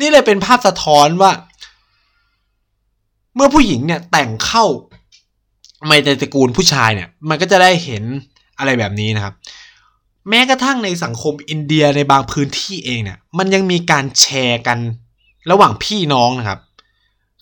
[0.00, 1.32] นี่เลยเป็นภาพสะท้อนว่า
[3.34, 4.64] เมื่อผู้หญิงเนี่ยแต่งเข้า
[5.88, 8.04] ในตระกูลผู้ชายเนี่ย มันก็จะได้เห็น
[8.58, 9.34] อะไรแบบนี้นะครับ
[10.28, 14.78] แม้กระทั่งในสังคมอินเดียในบางพื้นที่เองเนี่ยมันยังมีการแชร์กัน
[15.50, 16.60] ระหว่างพี่น้องนะครับ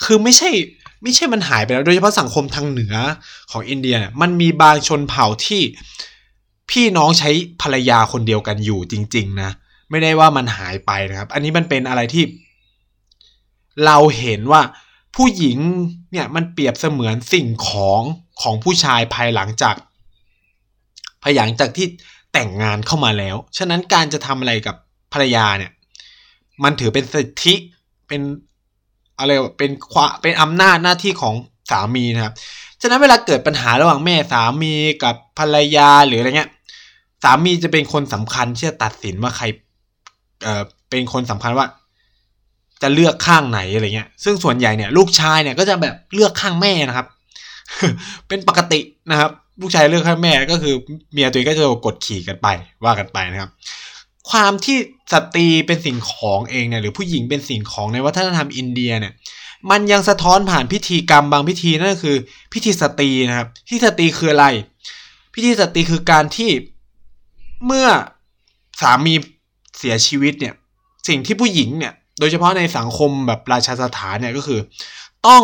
[0.04, 0.50] คือไม่ใช่
[1.02, 2.94] ไม่ใช่มันหายไปแล้ว โดยเฉพาะสังคมทางเหนือ
[3.50, 5.62] ของอินเดียเนี่ยมันมีบางชนเผ่าที่
[6.70, 7.30] พี่น้องใช้
[7.62, 9.50] ภรรยาคนเดียวกันอยู่จริง ๆ นะ
[9.90, 12.24] ไม่ได้ว่ามันหายไปนะครับ อันนี้มันเป็นอะไรที่
[13.86, 14.62] เราเห็นว่า
[15.16, 15.58] ผู้หญิง
[16.12, 18.02] เนี่ยมันเปรียบเสมือนสิ่งของ
[18.42, 19.76] ของผู้ชายภายหลังจาก
[21.22, 21.86] ภายหลังจากที่
[22.36, 24.76] แต่งงานเข้ามาแล้ว ฉะนั้นการจะทำอะไรกับ
[25.12, 25.72] ภรรยาเนี่ย
[26.64, 27.54] มันถือเป็นสิทธิ
[28.08, 28.20] เป็น
[29.18, 31.34] อะไรเป็นควาเป็นอำนาจหน้าที่ของ
[31.70, 32.34] สามีนะครับ
[32.82, 36.50] ฉะนั้นเวลาเกิดปัญหาระหว่างแม่สามีกับภรรยาหรืออะไรเงี้ย
[37.24, 39.44] สามีจะเป็นคนสำคัญที่จะตัดสินว่าใคร
[40.42, 41.66] เอ่อเป็นคนสำคัญว่า
[42.82, 47.06] จะเลือกข้างไหนอะไรเงี้ย ซึ่งส่วนใหญ่เนี่ย ลูกชายเนี่ยก็จะแบบเลือกข้างแม่นะครับ
[48.28, 50.74] เป็นปกตินะครับ ลูกชายเลือกข้าแม่ก็คือ
[51.12, 52.48] เมียตัวเองก็จะกดขี่กันไป
[52.84, 53.50] ว่ากันไปนะครับ
[54.30, 54.76] ความที่
[55.12, 59.12] สตรีเป็นสิ่งของเองเนี่ยหรือผู้หญิงเป็นสิ่งของในวัฒนธรรมอินเดียเนี่ย
[59.70, 62.16] มันยังสะท้อนผ่านพิธีกรรมบางพิธีนั่นก็คือ
[62.52, 64.46] พิธีสตรีนะครับพิธีสตรีคืออะไร
[65.34, 66.50] พิธีสตรีคือการที่
[67.66, 67.88] เมื่อ
[68.80, 69.14] สามี
[69.78, 70.54] เสียชีวิตเนี่ย
[71.08, 74.60] สิ่งที่ผู้หญิงเนี่ยโดยเฉพาะในสังคมแบบราชาสถานเนี่ยก็คือ
[75.26, 75.42] ต้อง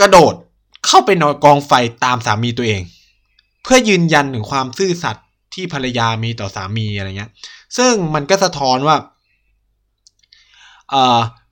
[0.00, 0.34] กระโดด
[0.86, 1.72] เข้าไปนอนกองไฟ
[2.04, 2.82] ตามสามีตัวเอง
[3.62, 7.30] เพื่อยืนยันถึงความซื่อสัตย์ที่ภรรยามีต่อสามีอะไรเงี้ย
[7.76, 8.96] ซึ่งมันก็สะท้อนว่า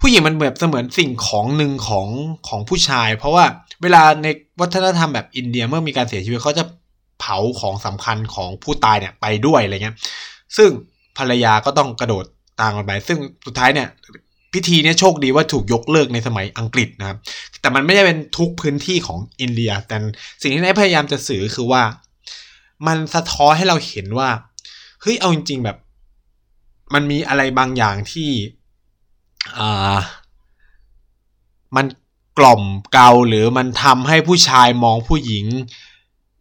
[0.00, 2.08] ผู้หญิงมันแบบเสมือนสิ่งของหนึ่งของ
[2.48, 3.44] ของผู้ชาย เพราะว่า
[3.82, 4.26] เวลาใน
[4.60, 6.64] วัฒนธรรมแบบอินเดียเมื่อมีการเสียชีวิตเขาจะ
[7.20, 9.96] เผาของสำคัญของผู้ตายเนี่ยไปด้วยอะไรเงี้ย
[10.56, 10.70] ซึ่ง
[11.18, 12.24] ภรรยาก็ต้องกระโดด
[12.60, 13.88] ตามกันไป ซึ่งสุดท้ายเนี่ย
[14.54, 17.18] พิธีนี้โชคดีว่าถูกยกเลิกในสมัยอังกฤษนะครับ
[17.60, 19.96] แต่มันไม่ได้เป็นทุกพื้นที่ของอินเดีย แต่
[20.42, 21.82] สิ่งที่นายพยายามจะสื่อคือว่า
[22.86, 24.28] มันสะท้อนให้เราเห็นว่า
[25.00, 25.76] เฮ้ย เอาจริง ๆ แบบ
[26.94, 28.30] มันมีอะไรบางอย่างที่
[29.58, 29.98] อ่า
[31.76, 31.86] มัน
[32.38, 32.62] กล่อม
[32.92, 35.44] เกาหรือมันทำให้ผู้ชายมองผู้หญิง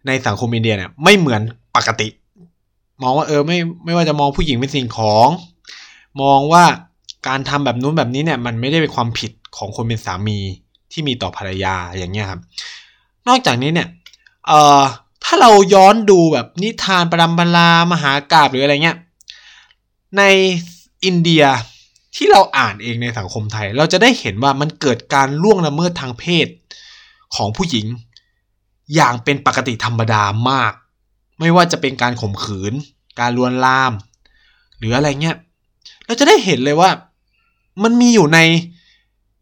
[0.08, 1.42] ในสังคมอินเดียเนี่ยไม่เหมือน
[1.76, 2.08] ปกติ
[3.04, 5.28] มองว่าเออไม่ไม่ว่าจะมองผู้หญิงเป็นสิ่งของ
[6.22, 6.64] มองว่า
[7.28, 10.40] การทำแบบนู้นแบบนี้เนี่ยมันไม่ได้เป็นความผิดของคนเป็นสามี
[10.92, 12.42] ที่มีต่อภรรยาอย่างเงี้ยครับ
[13.28, 13.88] นอกจากนี้เนี่ย
[14.48, 14.82] เอ่อ
[15.24, 18.98] ถ้าเราย้อนดูแบบนิทานประดัมบลามหากาบหรืออะไรเงี้ย
[20.18, 20.24] ใน
[21.06, 21.44] อินเดีย
[22.16, 26.48] ที่เราอ่านเองในสังคมไทย เราจะได้เห็นว่ามันเกิดการล่วงละเมิดทางเพศ
[27.36, 27.86] ของผู้หญิง
[28.96, 30.74] อย่างเป็นปกติธรรมดามาก
[31.40, 32.74] ไม่ว่าจะเป็นการข่มขืน
[33.20, 33.92] การลวนลาม
[34.78, 35.38] หรืออะไรเงี้ย
[36.06, 36.90] เราจะได้เห็นเลยว่า
[37.84, 38.40] มันมีอยู่ใน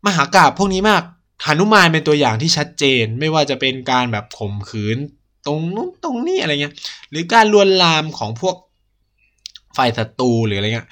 [0.05, 1.03] มหากาบพวกนี้มาก
[1.45, 4.97] หานุมานเป็นตัวอย่างที่ชัดเจน ไม่ว่าจะเป็นการแบบข่มขืน
[5.45, 6.73] ตรงนู้นตรงนี้อะไรเงี้ย
[7.09, 8.55] หรือการลวนลามของพวก
[9.77, 10.89] ฝ่ายศัตรูหรืออะไรเงี้ย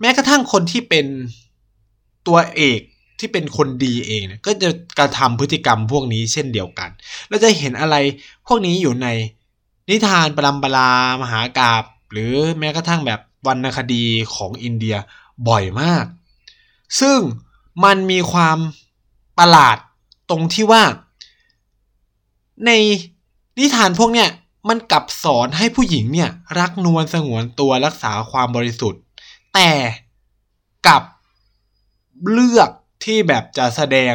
[0.00, 1.06] แม้กระทั่งคนที่เป็น
[2.26, 2.80] ตัวเอก
[3.18, 6.90] ที่เป็นคนดีเองเนี่ยก็จะกระทำพฤติกรรมพวกนี้เช่นเดียวกัน
[7.28, 7.96] เราจะเห็นอะไร
[8.46, 9.08] พวกนี้อยู่ใน
[9.90, 14.96] นิทานปรำปรามหากาบ หรือแม้กระทั่งแบบวรรณคดีของอินเดีย
[15.48, 16.04] บ่อยมาก
[17.00, 17.18] ซึ่ง
[17.84, 18.58] มันมีความ
[19.38, 19.76] ประหลาด
[20.30, 20.82] ตรงที่ว่า
[22.66, 22.70] ใน
[23.58, 24.28] นิทานพวกเนี้ย
[24.68, 29.02] มันกลับสอนให้ผู้หญิงเนี่ย รักนวลสงวนตัวรักษาความบริสุทธิ์
[29.54, 29.70] แต่
[30.86, 31.02] กับ
[32.30, 32.70] เลือก
[33.04, 34.14] ที่แบบจะแสดง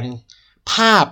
[0.72, 1.06] ภาพ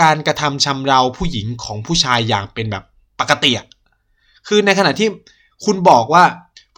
[0.00, 2.84] การกระทำชำเราผู้หญิงของผู้ชายอย่างเป็นแบบ
[3.20, 3.52] ปกติ
[4.46, 5.08] คือในขณะที่
[5.64, 6.24] คุณบอกว่า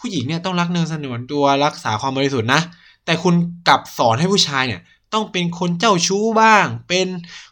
[0.03, 2.61] ผู้หญิงเนี่ยต้องรักเนินสนวนตัวรักษาความบริสุทธิ์นะ
[3.05, 3.35] แต่คุณ
[3.69, 4.81] กลับสอนให้ผู้ชายเนี่ย
[5.12, 7.07] ต้องเป็นคนเจ้าชู้บ้าง เป็น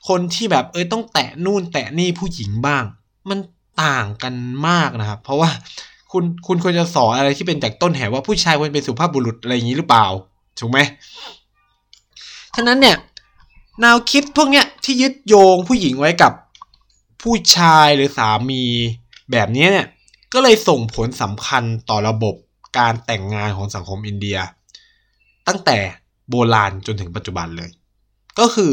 [0.09, 2.83] คนที่แบบเออต้องแตะนู่นแตะนี่ผู้หญิงบ้าง
[3.29, 3.39] มัน
[3.83, 4.35] ต่างกัน
[4.69, 5.51] มากนะครับ เพราะว่า
[6.13, 10.07] คุณคุณควรจะสอนอะไรที่เป็นจากต้นแหว่าผู้ชายควรเป็นสุภาพบุรุษอะไรอย่างนี้หรือเปล่า
[10.61, 10.79] ถูกไหม
[12.57, 12.97] ฉะนั้นเนี่ย
[13.81, 16.33] แนวคิดพวกเนี้ยที่ยึดโยงผู้หญิงไว้กับ
[17.23, 18.63] ผู้ชายหรือสามี
[19.33, 19.87] แบบนี้เนี่ย
[20.33, 22.35] ก็เลยส่งผลสำคัญต่อระบบ
[22.79, 24.39] การแต่งงานของสังคมอินเดีย
[25.49, 25.79] ตั้งแต่
[26.31, 27.71] โบราณจนถึงปัจจุบันเลย
[28.39, 28.73] ก็คือ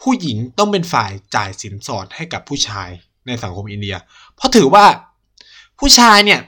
[0.00, 2.88] ผู้หญิงต้องเป็นฝ่ายจ่ายสินสอดให้กับผู้ชาย
[3.26, 3.96] ในสังคมอินเดีย
[4.36, 4.84] เพราะถือว่า
[5.78, 6.40] ผู้ชายเนี่ย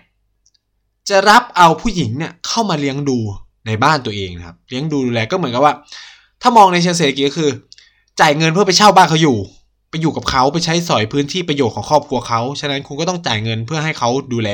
[1.08, 3.18] จะรับเอาผู้หญิงเนี่ยเข้ามาเลี้ยงดู
[3.66, 5.74] ในบ้านตัวเองนะครับ เลี้ยงดูดูแลก็เหมือนกับว่า
[6.42, 7.50] ถ้ามองในเชิงเศรษฐกิจก็คือ
[8.20, 9.36] จ่ายเงินเพื่อไปเช่าบ้านเขาอยู่
[9.92, 14.50] ไปอยู่กับเขาไปใช้สอยพื้นที่ประโยชน์ของครอบครัวเขา ฉะนั้นคุณก็ต้องจ่ายเงินเพื่อให้เขาดูแล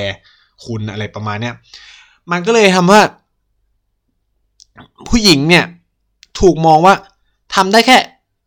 [0.65, 1.55] คุณอะไรประมาณเนี้ย
[2.31, 3.01] มันก็เลยทำว่า
[5.09, 5.65] ผู้หญิงเนี่ย
[6.41, 6.95] ถูกมองว่า
[7.55, 7.99] ทำได้แค่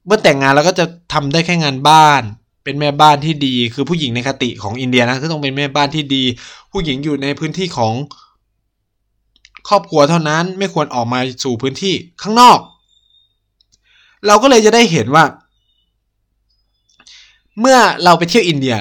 [0.06, 2.22] เมื่อแต่งงานแล้วก็จะทำได้แค่งานบ้าน
[2.64, 6.24] เป็นแม่บ้านที่ดี คือผู้หญิงในคติของอินเดียนะก็ต้องเป็นแม่บ้านที่ดี
[6.72, 7.94] ผู้หญิงอยู่ในพื้นที่ของ
[9.70, 12.60] ครอบครัวเท่านั้นไม่ควรออกมาสู่พื้นที่ข้างนอก
[14.28, 15.24] เราก็เลยจะได้เห็นว่า
[17.60, 18.76] เมื่อเราไปเที่ยวอินเดีย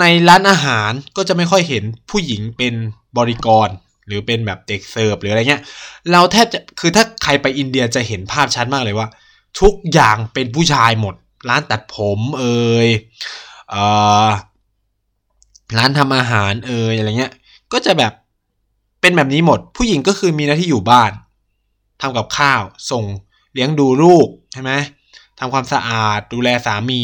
[0.00, 2.74] ในร้านอาหารก็จะไม่ค่อยเห็นผู้หญิงเป็น
[3.18, 3.68] บริกร
[4.06, 5.62] หรือเป็นแบบเด็กเสิร์ฟหรืออะไรเงี้ย
[6.12, 9.08] เราแทบจะคือถ้าใครไปอินเดียจะเห็นภาพชัดมากเลยว่า
[9.60, 11.14] ทุกอย่างเป็นผู้ชายหมด
[11.48, 12.88] ร้านตัดผมเอ่ย
[13.70, 13.82] เอ่
[14.26, 14.28] อ
[15.78, 17.32] ร้านทำอาหารเอ่ยอะไรเงี้ย
[17.72, 18.12] ก็จะแบบ
[19.00, 21.12] เป็นแบบนี้หมด ผู้หญิงก็คือมีหน้าที่อยู่บ้าน
[22.00, 23.04] ทำกับข้าวส่ง
[23.52, 24.72] เลี้ยงดูลูกใช่ไหม
[25.38, 27.02] ทำความสะอาดดูแลสามี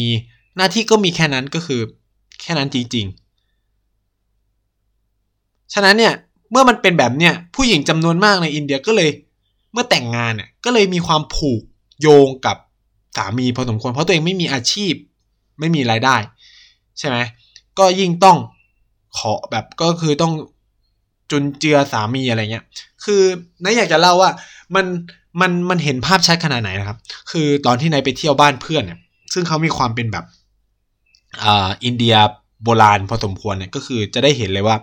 [0.57, 1.81] หน้าที่ก็มีแค่นั้นก็คือ
[2.41, 6.13] แค่นั้นจริงๆ ฉะนั้นเนี่ย
[6.51, 9.09] เมื่อมันเป็นแบบเนี้ยผู้หญิงจำนวนมากในอินเดียก็เลย
[9.73, 11.61] เมื่อแต่งงานเนี่ยก็เลยมีความผูก
[12.01, 12.57] โยงกับ
[13.17, 14.93] สามีพอสมควรเพราะตัวเองไม่มีอาชีพ
[15.59, 16.15] ไม่มีรายได้
[16.99, 17.17] ใช่ไหม
[17.79, 18.37] ก็ยิ่งต้อง
[19.17, 20.33] ขอแบบก็คือต้อง
[21.31, 22.65] จุนเจือสามีอะไรเงี้ย
[23.03, 23.21] คือ
[23.63, 24.31] นายอยากจะเล่าว่า
[24.75, 24.85] มัน
[25.41, 26.97] มันมันเห็นภาพชัดขนาดไหนนะครับ
[27.31, 28.99] คือตอนที่นายไปเที่ยวบ้านเพื่อนเนี่ย
[29.33, 30.25] ซึ่งเขามีความเป็นแบบ
[31.83, 32.15] อินเดีย
[32.63, 34.75] โบราณพอสมควรเนี่ยก็คือจะได้เห็นเลยว่า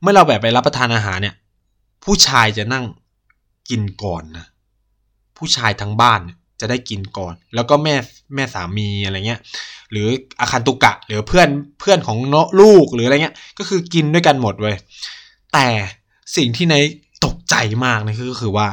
[0.00, 1.34] เมื่อเราแบบไปรับประทานอาหารเนี่ย
[2.04, 2.84] ผู้ชายจะนั่ง
[3.70, 4.46] กินก่อนนะ
[5.36, 6.20] ผู้ชายทั้งบ้าน
[6.60, 7.94] จะได้กินก่อน แล้วก็แม่
[8.34, 9.40] แม่สามีอะไรเงี้ย
[9.90, 10.08] หรือ
[10.40, 11.48] อาคันตุกะ หรือเพื่อน
[11.80, 14.76] เพื่อนของเนลูกหรืออะไรเงี้ย ก็คือกินด้วยกันหมดเว้ย
[15.52, 15.66] แต่
[16.36, 16.76] สิ่งที่ใน
[17.24, 18.68] ตกใจมากนะก็คือว่า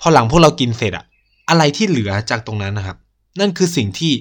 [0.00, 1.04] พอหลังพวกเรากินเสร็จอะ
[1.48, 2.96] อะไรที่เหลือจากตรงนั้นนะครับ
[3.40, 4.12] นั่นคือสิ่งที่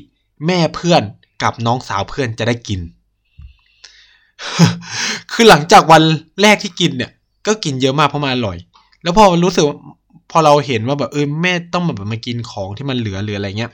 [0.48, 1.04] แม่เพื่อน
[1.43, 2.80] กับน้องสาวเพื่อนจะได้กิน
[5.32, 6.04] คือหลังจากวัน
[6.41, 7.12] แรกที่กินเนี่ย
[7.47, 8.58] ก็กินเยอะมากเพราะมันอร่อย
[9.04, 9.65] แล้วพอรู้สึก
[10.32, 13.71] พอเราเห็นว่าแบบเออแม่ต้องแบบมากินของที่มันเหลือหรืออะไรเงี้ย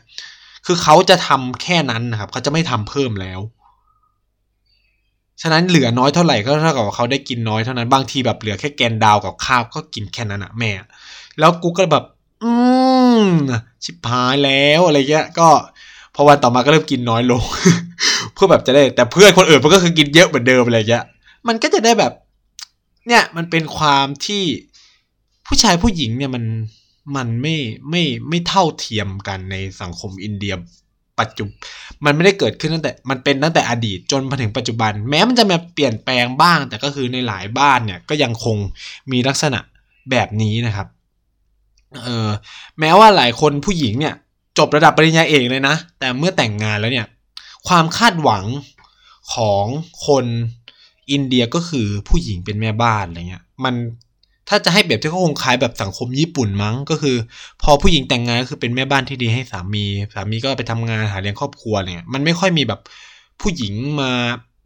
[0.65, 3.39] คือเขาจะทำแค่นั้นนะครับเขาจะไม่ทำเพิ่มแล้ว
[5.41, 10.71] ฉะนั้นเหลือน้อยเท่าไหร่ก็เท่ากับเขาได้กินน้อยเท่านั้นบางทีแบบเหลือแค่แกนดาวกับข้าวก็กินแค่นั้นอะแม่
[11.39, 12.05] แล้วกูก็แบบ
[12.43, 12.51] อื
[13.21, 13.25] ม
[13.83, 15.49] ชิบหายแล้วอะไรเงี้ย ก็
[16.15, 17.41] พอวันต่อมาก็เริ่มกินน้อยลง
[18.33, 21.05] เพื่อแบบจะได้ แต่เพื่อนคนอื่นมันก็คือกินเยอะเหมือนเดิมอะไรเงี้ย
[21.47, 22.13] มันก็จะได้แบบ
[23.07, 24.43] เนี่ยมันเป็นความที่
[25.47, 26.43] ผู้ชายผู้หญิงเนี่ยมัน
[27.15, 27.55] มันไม่
[27.89, 30.53] ไม่ไม่เท่าเทียมกันในสังคมอินเดีย
[31.19, 31.43] ปัจจุ
[32.05, 38.57] มันไม่ได้เกิดขึ้นตั้งแต่ มันเป็นตั้งแต่อดีตจนมาถึงปัจจุบัน แม้มันจะมาเปลี่ยนแปลงบ้าง แต่ก็คือในหลายบ้านเนี่ยก็ยังคง
[39.11, 39.59] มีลักษณะ
[40.11, 40.87] แบบนี้นะครับ
[42.03, 42.29] เออ
[42.79, 44.15] แม้ว่าหลายคนผู้หญิงเนี่ย
[44.57, 47.07] จบระดับปริญญาเอกเลยนะ แต่เมื่อแต่งงานแล้วเนี่ย
[47.67, 48.45] ความคาดหวัง
[49.33, 49.65] ของ
[50.07, 50.25] คน
[51.11, 53.75] อินเดียก็คือผู้หญิงเป็นแม่บ้านอะไรเงี้ย มัน
[54.49, 57.15] ถ้าจะให้แบบที่เขาคงคล้ายแบบสังคมญี่ปุ่นมั้ง ก็คือ
[57.63, 62.79] พอผู้หญิงแต่งงานก็คือเป็นแม่บ้านที่ดีให้สามี สามีก็ไปทำงานหาเลี้ยงครอบครัวเนี่ยมันไม่ค่อยมีแบบ
[63.41, 64.11] ผู้หญิงมา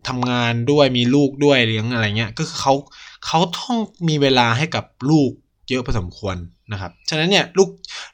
[0.08, 2.74] ทำงานด้วยมีลูกด้วยเลี้ยงอะไรเงี้ยก็คือเขา
[3.26, 3.76] เขาต้อง
[4.10, 5.32] มีเวลาให้กับลูก
[5.70, 6.36] เยอะพอสมควร
[6.72, 7.70] นะครับ ฉะนั้นเนี่ยลูก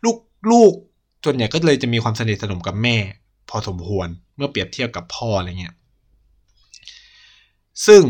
[0.05, 0.17] ลูก
[0.51, 0.71] ลูก
[1.25, 2.97] ส่วนใหญ่ก็เลยจะมีความสนิทสนมกับแม่
[3.49, 5.75] พอสมควรเมื่อเปรียบเทียบกับพ่ออะไรเงี้ย
[7.87, 8.01] ซึ่ง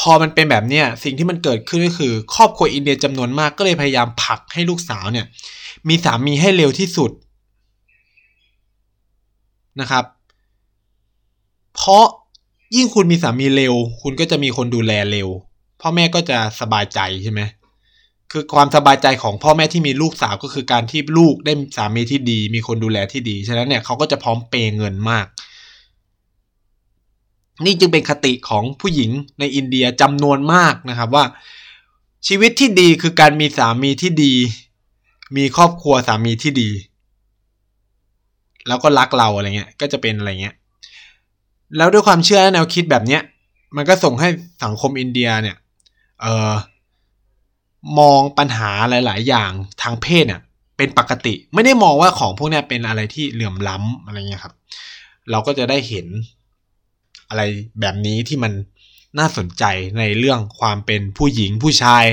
[0.00, 5.26] พอมันเป็นแบบเนี้ยสิ่งที่มันเกิดขึ้นก็คือ ครอบครัวอินเดียจำนวนมากก็เลยพยายามผลักให้ลูกสาวเนี่ย
[5.88, 7.10] มีสามีให้เร็วที่สุด
[9.80, 10.04] นะครับ
[11.74, 12.04] เพราะ
[12.76, 15.28] ยิ่งคุณมีสามีเร็ว คุณก็จะมีคนดูแลเร็ว
[15.80, 17.40] พ่อแม่ก็จะสบายใจใช่ไหม
[18.32, 25.26] คือความสบายใจของพ่อแม่ที่มีลูกสาวก็คือการที่ลูกได้สามีที่ดี มีคนดูแลที่ดี ฉะนั้นเนี่ยเขาก็จะพร้อมเปย์เงินมาก
[27.64, 29.10] นี่จึงเป็นคติของผู้หญิง
[29.40, 31.24] ในอินเดียจำนวนมากนะครับว่า
[32.28, 34.34] ชีวิตที่ดีคือการมีสามีที่ดี
[35.36, 36.70] มีครอบครัวสามีที่ดี
[38.68, 40.54] แล้วก็รักเราอะไรเงี้ย ก็จะเป็นอะไรเงี้ย
[41.76, 43.22] แล้วด้วยความเชื่อและแนวคิดแบบเนี้ย
[43.76, 44.28] มันก็ส่งให้
[44.64, 45.56] สังคมอินเดียเนี่ย
[46.20, 46.52] เออ
[47.98, 49.50] มองปัญหาหลาย ๆ อย่าง
[49.82, 50.40] ทางเพศเนี่ย
[50.76, 54.54] เป็นปกติ ไม่ได้มองว่าของพวกนี้เป็นอะไรที่เหลื่อมล้ำอะไรเงี้ยครับ
[55.30, 56.06] เราก็จะได้เห็น
[57.28, 57.42] อะไร
[57.80, 58.52] แบบนี้ที่มัน
[59.18, 59.64] น่าสนใจ
[59.98, 62.04] ในเรื่องความเป็นผู้หญิงผู้ชาย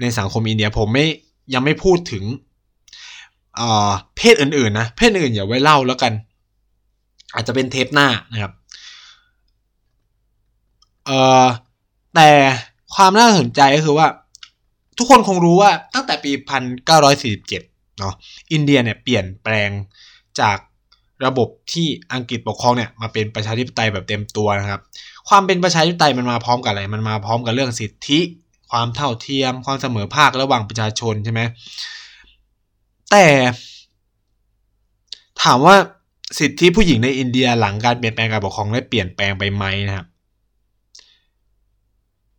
[0.00, 1.06] ในสังคมอินเดียผมไม่
[1.54, 2.24] ยังไม่พูดถึง
[4.16, 6.12] เพศอื่น ๆ นะ เพศอื่นอย่าไว้เล่าแล้วกัน
[7.34, 8.52] อาจจะเป็นเทปหน้านะครับ
[11.06, 11.46] เอ่อ
[12.14, 12.30] แต่
[12.94, 14.06] ความน่าสนใจก็คือว่า
[14.98, 16.32] ทุกคนคงรู้ว่าตั้งแต่ปี
[17.14, 17.48] 1947
[17.98, 18.14] เนาะ
[18.52, 19.70] อินเดียเนี่ยเปลี่ยนแปลง
[20.40, 20.58] จาก
[21.26, 24.80] ระบบที่อังกฤษปกครองเนี่ยมาเป็นประชาธิปไตยแบบเต็มตัวนะครับ
[25.28, 28.20] ความเป็นประชาธิปไตยมันมาพร้อมกับอะไร มันมาพร้อมกับเรื่องสิทธิ
[28.70, 31.40] ความเท่าเทียม ความเสมอภาคระหว่างประชาชนใช่ไหม
[33.10, 33.26] แต่
[35.42, 35.76] ถามว่า
[36.38, 40.06] สิทธิผู้หญิงในอินเดียหลังการเปลี่ยนแปลงการปกครองได้เปลี่ยนแปลงไปไหมนะครับ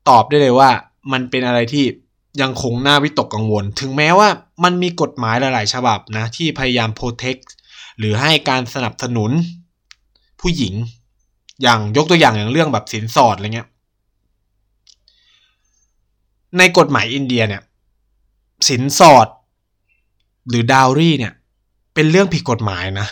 [0.09, 0.69] ตอบได้เลยว่า
[1.11, 1.85] มันเป็นอะไรที่
[2.41, 4.29] ยังคงน่าวิตกกังวล ถึงแม้ว่า
[4.63, 7.37] มันมีกฎหมายหลาย ๆ ฉบับนะที่พยายามโปรเทค
[7.97, 9.31] หรือให้การสนับสนุน
[10.41, 10.73] ผู้หญิง
[11.61, 13.69] อย่างยกตัวอย่างอย่างเรื่องแบบสินสอดอะไรเงี้ย
[16.57, 17.61] ในกฎหมายอินเดียเนี่ย
[18.69, 19.27] สินสอด
[20.49, 21.33] หรือดาวรี่เนี่ย
[21.93, 23.07] เป็นเรื่องผิดกฎหมายนะ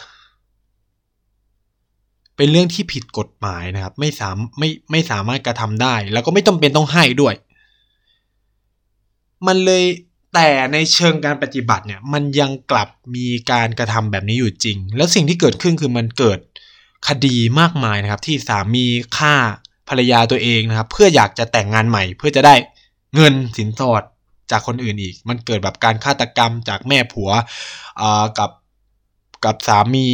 [2.37, 7.33] เป็นเรื่องที่ผิดกฎหมายนะครับ ไม่สามไม่ไม่สามารถกระทำได้ แล้วก็ไม่จำเป็นต้องให้ด้วย
[9.47, 9.83] มันเลย
[10.33, 16.39] แต่ในเชิงการปฏิบัติเนี่ยมันยังกลับมีการกระทำแบบนี้อยู่จริง แล้วสิ่งที่เกิดขึ้นคือมันเกิด
[17.07, 18.85] คดีมากมายนะครับ ที่สามี
[19.17, 19.35] ฆ่า
[19.89, 22.55] ภรรยาตัวเองนะครับ เพื่ออยากจะแต่งงานใหม่ เพื่อจะได้
[23.15, 24.03] เงินสินสอด
[24.51, 27.29] จากคนอื่นอีก มันเกิดแบบการฆาตกรรมจากแม่ผัว
[28.39, 28.51] กับ
[29.45, 30.07] กับสามี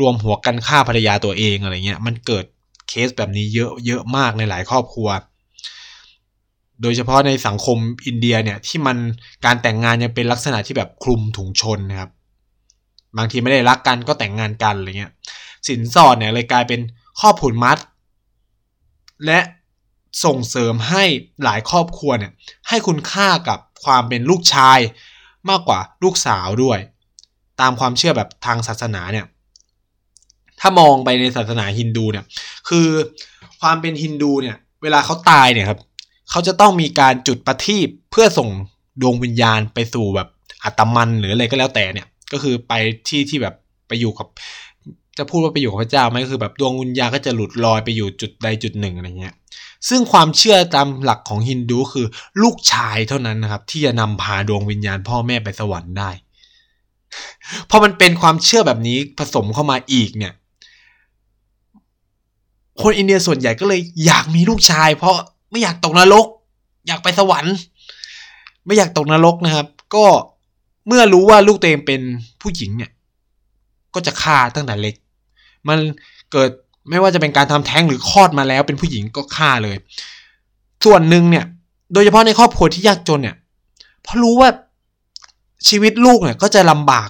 [0.00, 2.44] รวมหัวกันฆ่าภรรยาตัวเองอะไรเงี้ยมันเกิด
[2.88, 5.08] เคสแบบนี้เยอะเยอะมากในหลายครอบครัว
[6.82, 8.96] โดยเฉพาะในสังคมอินเดียเนี่ยที่มัน
[9.44, 12.10] การแต่งงานยังเป็นลักษณะที่แบบคลุมถุงชนนะครับ
[13.16, 15.12] บางทีไม่ได้รักกันก็แต่งงานกันอะไรเงี้ย
[15.68, 16.80] สินสอดเนี่ยเลยกลายเป็น
[17.20, 17.78] ข้อผูนมัด
[19.26, 19.40] และ
[20.24, 21.04] ส่งเสริมให้
[21.44, 22.32] หลายครอบครัวเนี่ย
[22.68, 24.78] ให้คุณค่ากับความเป็นลูกชาย
[25.50, 26.78] มากกว่าลูกสาวด้วย
[27.60, 29.26] ตามความเชื่อแบบทางศาสนาเนี่ย
[30.60, 32.24] ถ้ามองไปในศาสนาฮินดูเนี่ย
[32.68, 32.86] คือ
[33.60, 35.80] ความเป็นฮินดูเนี่ยเวลาเขาตายเนี่ยครับ
[36.36, 38.48] เขาจะต้องมีการจุดประทีปเพื่อส่ง
[39.02, 40.28] ดวงวิญญาณไปสู่แบบ
[40.64, 42.72] อัตมันหรืออะไรก็แล้วแต่เนี่ย ก็คือไป
[43.08, 43.54] ที่ที่แบบ
[43.88, 44.26] ไปอยู่กับ
[45.18, 49.34] จะพูดว่าไปอยู่กับพระเจ้าไหมก็คือแบบดวงวิญญาณก็จะหลุดลอยไปอยู่จุดใดจุดหนึ่งอะไรเงี้ย
[49.88, 52.06] ซึ่งความเชื่อตามหลักของฮินดูคือ
[52.42, 56.10] ลูกชายเท่านั้นนะครับ ที่จะนำพาดวงวิญญาณพ่อแม่ไปสวรรค์ได้
[57.70, 60.32] พอมันเป็นความเชื่อแบบนี้ผสมเข้ามาอีกเนี่ย
[62.82, 65.16] คนอินเดียส่วนใหญ่ก็เลยอยากมีลูกชาย เพราะ
[65.56, 66.26] ไม่อยากตกนรก
[66.86, 67.54] อยากไปสวรรค์
[68.66, 70.06] ไม่อยากตกนรกนะครับ ก็
[70.86, 72.00] เมื่อรู้ว่าลูกตัวเองเป็น
[72.40, 72.90] ผู้หญิงเนี่ย
[73.94, 74.94] ก็จะฆ่าตั้งแต่เล็ก
[75.68, 75.78] มัน
[76.32, 76.50] เกิด
[76.90, 79.76] ไม่ว่าจะเป็นการทำแท้งหรือคลอดมาแล้วเป็นผู้หญิงก็ฆ่าเลย
[80.84, 81.44] ส่วนหนึ่งเนี่ย
[81.92, 83.36] โดยเฉพาะในครอบครัวที่ยากจนเนี่ย
[84.02, 84.50] เพราะรู้ว่า
[85.68, 87.08] ชีวิตลูกเนี่ยก็จะลำบาก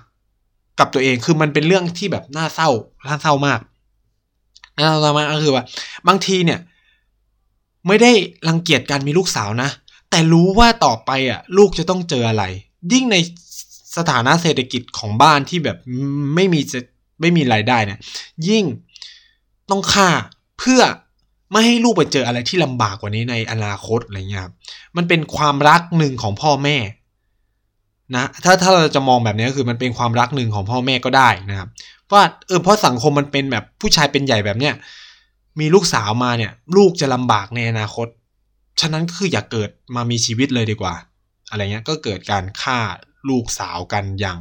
[0.78, 2.70] กับตัวเองคือมันเป็นเรื่องที่แบบน่าเศร้า
[3.06, 3.60] น่าเศร้ามาก
[4.76, 5.64] น่าเศร้ามากก็คือว่า
[6.08, 6.58] บางทีเนี่ย
[7.86, 8.12] ไม่ได้
[8.48, 9.70] รังเกียจการมีลูกสาวนะ
[10.10, 12.44] แต่รู้ว่าต่อไปอะลูกจะต้องเจออะไร
[12.92, 13.16] ยิ่งใน
[13.96, 15.78] สถานะเศรษฐกิจของบ้านที่แบบ
[16.34, 16.80] ไม่มีจะ
[17.20, 17.98] ไม่มีรายได้เนี่ย
[18.48, 18.64] ยิ่ง
[19.70, 20.08] ต้องฆ่า
[20.58, 20.82] เพื่อ
[21.52, 24.54] ไม่ให้ลูกไปเจออะไรที่ลำบากกว่านี้ในอนาคตอะไรเงี้ยครับ
[24.96, 26.76] มันเป็นความรักหนึ่งของพ่อแม่
[28.16, 31.68] นะถ้าถ้าเราจะมองแบบนี้ก็คือมันเป็นความรักหนึ่งของพ่อแม่ก็ได้นะครับ
[32.12, 34.74] ว่าเออเพราะสังคมมันเป็นแบบผู้ชายเป็นใหญ่แบบเนี้ย
[35.60, 38.08] มีลูกสาวมาเนี่ย ลูกจะลำบากในอนาคต
[38.80, 40.94] ฉะนั้นก็คืออย่าเกิดมามีชีวิตเลยดีกว่า
[41.50, 42.78] อะไรเงี้ยก็เกิดการฆ่า
[43.28, 44.38] ลูกสาวกันอย่าง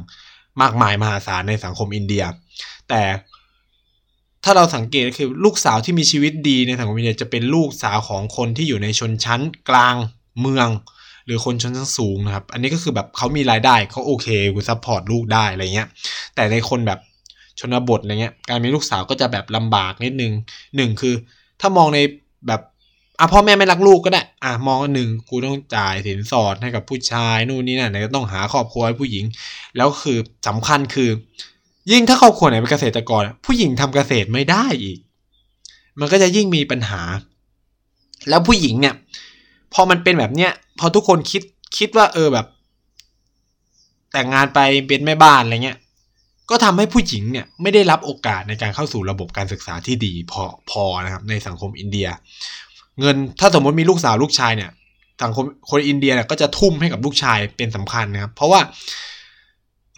[0.60, 2.24] มากมายมหาศาลในสังคมอินเดีย
[2.88, 3.02] แต่
[4.44, 9.96] ถ้าเราสังเกตคือลูกสาวที่มีชีวิตดีในสังคมอินเดียจะเป็นลูกสาวของคนที่อยู่ในชนชั้นกลาง
[10.40, 10.68] เมือง
[11.26, 15.88] หรือคนชนชั้นสูงนะครับ อันนี้ก็คือแบบเขามีรายได้เขาโอเคกู support ลูกได้อะไรเงี้ย
[16.34, 16.98] แต่ในคนแบบ
[17.60, 20.32] ชนบทอะไรเงี้ยการมีลูกสาวก็จะแบบลำบากนิดนึง
[20.76, 21.14] หนึ่งคือ
[21.60, 21.98] ถ้ามองใน
[22.46, 22.60] แบบ
[23.20, 29.24] อะพ่อแม่ไม่รักลูกก็ได้อะมองหนึ่งกูต้องจ่ายสินสอดให้กับผู้ชายนู่นนี่นั่นก็ต้องหาครอบครัวให้ผู้หญิง
[29.76, 31.10] แล้วคือสำคัญคือ
[31.90, 34.98] ยิ่งถ้าครอบครัวไหนเป็นเกษตรกร ผู้หญิงทำเกษตรไม่ได้อีก
[36.00, 37.02] มันก็จะยิ่งมีปัญหา
[38.28, 38.94] แล้วผู้หญิงเนี่ย
[39.74, 41.42] พอมันเป็นแบบเนี้ยพอทุกคนคิด
[41.78, 42.46] คิดว่า เออแบบ
[44.12, 45.78] แต่งงานไปเป็นแม่บ้านอะไรเงี้ย
[46.50, 52.08] ก็ทำให้ผู้หญิงเนี่ยไม่ได้รับโอกาสในการเข้าสู่ระบบการศึกษาที่ดีพอพอนะครับในสังคมอินเดีย
[53.00, 54.70] เงินถ้าสมมติมีลูกสาวลูกชายเนี่ย
[55.22, 58.60] สังคมคนอินเดียเนี่ยก็จะทุ่มให้กับลูกชายเป็นสำคัญนะครับ เพราะว่า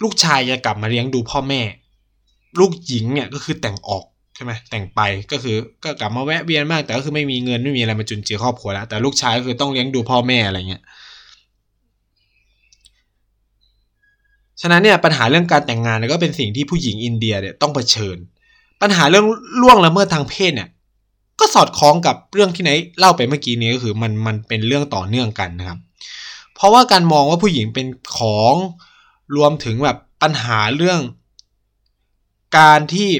[0.03, 1.61] ลูกชายจะกลับมาเลี้ยงดูพ่อแม่
[2.61, 5.01] ลูกหญิงเนี่ยก็คือแต่งออกใช่ไหมแต่งไป
[5.33, 10.83] ก็คือก็กลับมาแวะเวียนมาก แต่ก็คือไม่มีเงินไม่มีอะไรมาจุนเจือครอบครัวแล้วแต่ลูกชายก็คือต้องเลี้ยงดูพ่อแม่อะไรเงี้ย
[14.61, 18.17] ฉะนั้นเนี่ยปัญหาเรื่องการแต่งงานก็เป็นสิ่งที่ผู้หญิงอินเดียเนี่ยต้องเผชิญ
[18.83, 19.27] ปัญหาเรื่อง
[19.63, 20.69] ล่วงละเมิดทางเพศเนี่ย
[21.41, 25.79] ก็สอดคล้องกับเรื่องที่ไหนเล่าไปเมื่อกี้นี้ก็คือมันมันเป็นเรื่องต่อเนื่องกันนะครับ
[26.55, 27.87] เพราะว่าการมองว่าผู้หญิงเป็น
[28.17, 28.55] ของ
[29.37, 31.01] รวมถึงแบบปัญหาเรื่อง
[32.59, 33.11] การที่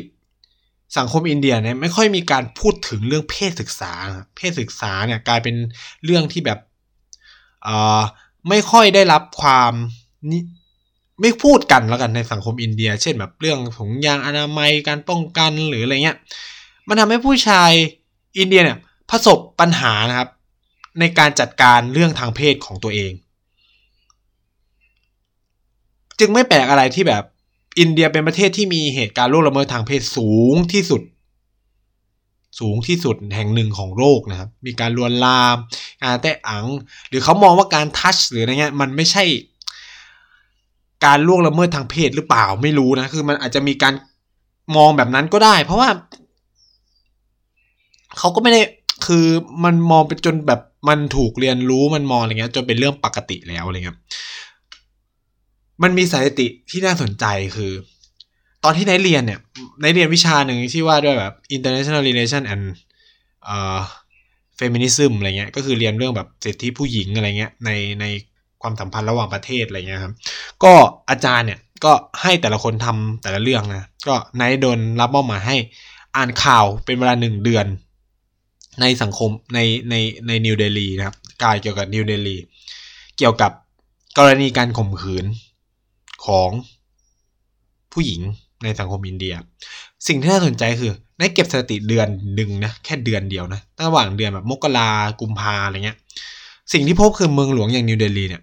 [0.97, 3.93] สังคมอินเดียเนี่ยไม่ค่อยมีการพูดถึงเรื่องเพศศึกษา
[4.37, 5.55] เพศศึกษาเนี่ยกลายเป็น
[6.05, 6.59] เรื่องที่แบบ
[8.49, 9.73] ไม่ค่อยได้รับความ
[10.31, 10.43] นี่
[11.21, 16.19] ไม่พูดกันแล้วกันในสังคมอินเดีย เช่นแบบเรื่องถุงยางอนามัยการป้องกันหรืออะไรเงี้ย
[16.89, 17.71] มันทำให้ผู้ชาย
[18.39, 18.79] อินเดียเนี่ย
[19.11, 20.29] ประสบปัญหานะครับ
[21.01, 23.13] ในการจัดการเรื่องทางเพศของตัวเอง
[26.19, 27.25] จึงไม่แปลกอะไรที่แบบ
[27.79, 31.03] อินเดียเป็นประเทศที่มีเหตุการณ์ล่วงละเมิดทางเพศสูงที่สุด
[32.61, 35.57] สูงที่สุดแห่งหนึ่งของโลกนะครับ มีการลวนลาม
[36.03, 36.67] การแตะอัง
[37.09, 39.25] หรือเขามองว่าการทัชหรืออะไรเงี้ยมันไม่ใช่
[41.05, 43.95] การล่วงละเมิดทางเพศหรือเปล่าไม่รู้นะ คือมันอาจจะมีการ
[44.77, 45.89] มองแบบนั้นก็ได้ เพราะว่า
[48.19, 48.61] เขาก็ไม่ได้
[49.07, 49.27] คือ
[49.65, 53.99] มันมองเป็นจนแบบมันถูกเรียนรู้มันมองอะไรเงี้ยจนเป็นเรื่องปกติแล้วอะไรเงี้ย
[55.83, 57.25] มันมีสถิติที่น่าสนใจ
[57.57, 57.73] คือ
[58.65, 59.41] ตอนที่นายเรียนเนี่ย
[59.83, 62.65] นายเรียนวิชาหนึ่งที่ว่าด้วยแบบ international relation and
[63.45, 63.79] เอ่อ
[64.59, 67.71] feminism อะไรเงี้ยก็คือเรียนเรื่องแบบสิทธิผู้หญิงอะไรเงี้ยใน
[68.01, 68.05] ใน
[68.63, 70.15] ความสัมพันธ์ระหว่างประเทศอะไรเงี้ยครับ
[70.65, 70.73] ก็
[71.11, 71.93] อาจารย์เนี่ยก็
[72.23, 75.57] ให้แต่ละคนทำแต่ละเรื่องนะ ก็นายโดนรับมอบหมายให้
[76.17, 77.67] อ่านข่าวเป็นเวลาหนึ่งเดือน
[78.81, 79.59] ในสังคมใน
[79.91, 79.95] ใน
[80.27, 82.37] ในนิวเดลีนะครับกายเกี่ยวกับนิวเดลี
[83.19, 83.53] เกี่ยวกับ
[84.19, 85.25] กรณีการข่มขืน
[86.27, 86.51] ของ
[87.93, 88.21] ผู้หญิง
[88.65, 89.35] ในสังคมอินเดีย
[90.07, 94.91] สิ่งที่น่าสนใจคือได้เก็บสถิติเดือนหนึ่งนะแค่เดือนเดียวนะระหว่างเดือนแบบมกรา
[95.21, 95.99] กุมภาอะไรเงี้ย
[96.73, 98.43] สิ่งที่พบคือเมืองหลวงอย่างนิวเดลีเนี่ย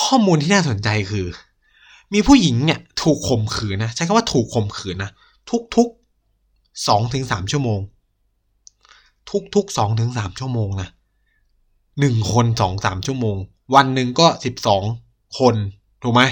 [0.00, 1.26] ข้อมูลที่น่าสนใจคือ
[2.12, 5.10] มีผู้หญิงเนี่ยถูกข่มขืนนะใช้คำว่าถูกข่มขืนนะ
[5.76, 7.80] ทุกๆสองถึงสามชั่วโมง
[9.54, 10.88] ทุกๆสองถึงสามชั่วโมงนะ
[12.00, 13.36] หนึ่งคนสองสามชั่วโมง
[13.74, 14.82] วันหนึ่งก็สิบสอง
[15.38, 15.54] คน
[16.02, 16.22] ถูกไหม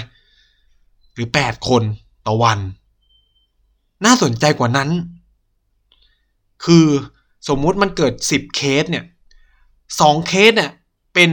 [1.13, 1.83] หรือแปดคน
[2.25, 2.59] ต่อวัน
[4.05, 4.89] น่าสนใจกว่านั้น
[6.65, 6.85] คือ
[7.47, 9.05] สมมุติมันเกิดสิบเคสเนี่ย
[9.99, 10.71] สองเคสเนี่ย
[11.13, 11.29] เป็น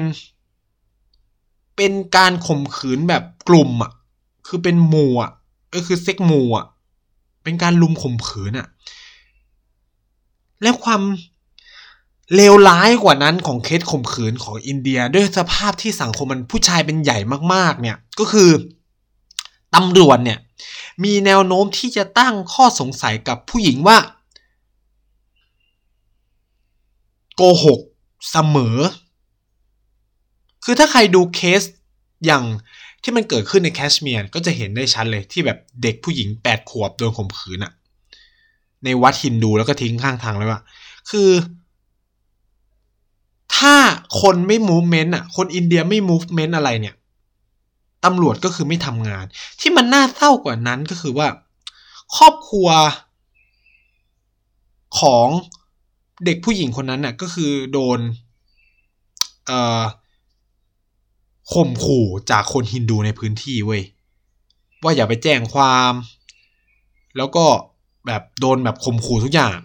[1.82, 3.92] เป็นการข่มขืนแบบกลุ่มอะ
[4.46, 5.30] คือเป็นหมู่อะ
[5.74, 6.66] ก็คือเซ็กหมู่อะ
[7.42, 8.66] เป็นการลุมข่มขืนอะ
[10.62, 11.02] และความ
[12.34, 17.18] เลวร้ายกว่านั้นของเคสข่มขืนของอินเดีย ด้วยสภาพที่สังคมมันผู้ชายเป็นใหญ่
[17.54, 18.50] มากๆ เนี่ย ก็คือ
[19.74, 20.38] ตำรวจเนี่ย
[21.04, 23.98] มีแนวโน้มที่จะตั้งข้อสงสัยกับผู้หญิงว่า
[27.36, 27.80] โกหก
[28.30, 28.76] เสมอ
[30.64, 31.62] คือถ้าใครดูเคส
[32.26, 32.44] อย่าง
[33.02, 37.72] ที่มันเกิดขึ้นในแคชเมียร์ก็จะเห็นได้ชัดเลยที่แบบเด็กผู้หญิงแปดขวบโดนข่มขืนอะ
[38.84, 40.60] ในวัดฮินดูแล้วก็ทิ้งข้างทางเลยว่า
[41.10, 41.30] คือ
[43.56, 43.74] ถ้า
[44.20, 46.94] คนไม่ movement อะคนอินเดียไม่ movement อะไรเนี่ย
[48.04, 49.24] ตำรวจก็คือไม่ทำงาน
[49.60, 51.28] ที่มันน่าเศร้ากว่านั้นก็คือว่า
[52.16, 52.68] ครอบครัว
[55.00, 55.28] ของ
[56.24, 57.98] เด็กผู้หญิงคนนั้นน่ะก็คือโดน
[59.46, 59.80] เอ่อ
[61.52, 63.82] ข่มขู่จากคนฮินดูในพื้นที่เว้ย
[64.82, 65.92] ว่าอย่าไปแจ้งความ
[67.16, 67.44] แล้วก็
[68.06, 69.56] แบบโดนแบบข่มขู่ทุกอย่าง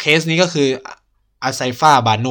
[0.00, 0.68] เคสนี้ก็คือ
[1.42, 2.26] อาไซฟาบาโน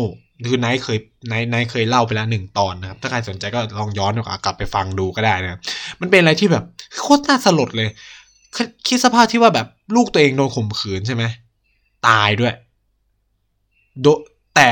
[0.49, 0.97] คือไนท์เคย
[1.27, 4.11] ไนท์ไนท์เคยเล่าไปแล้วหนึ่งตอนนะครับ ถ้าใครสนใจก็ลองย้อน
[4.45, 5.59] กลับไปฟังดูก็ได้นะ
[6.01, 6.63] มันเป็นอะไรที่แบบ
[7.01, 7.89] โคตรน่าสลดเลย
[8.87, 11.23] คิดสภาพที่ว่าแบบลูกตัวเองโดนข่มขืนใช่ไหม
[12.07, 12.53] ตายด้วย
[14.01, 14.07] โด
[14.55, 14.69] แต่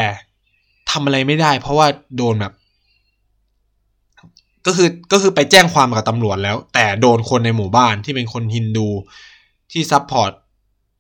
[0.92, 1.88] ทำอะไรไม่ได้ เพราะว่า
[2.18, 2.54] โดนแบบ
[4.66, 8.88] ก็คือก็คือไปแจ้งความกับตำรวจแล้ว แต่โดนคนในหมู่บ้านที่เป็นคนฮินดู
[9.72, 10.32] ที่ support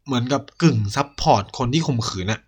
[0.06, 2.42] เหมือนกับกึ่ง support คนที่ข่มขืนอะ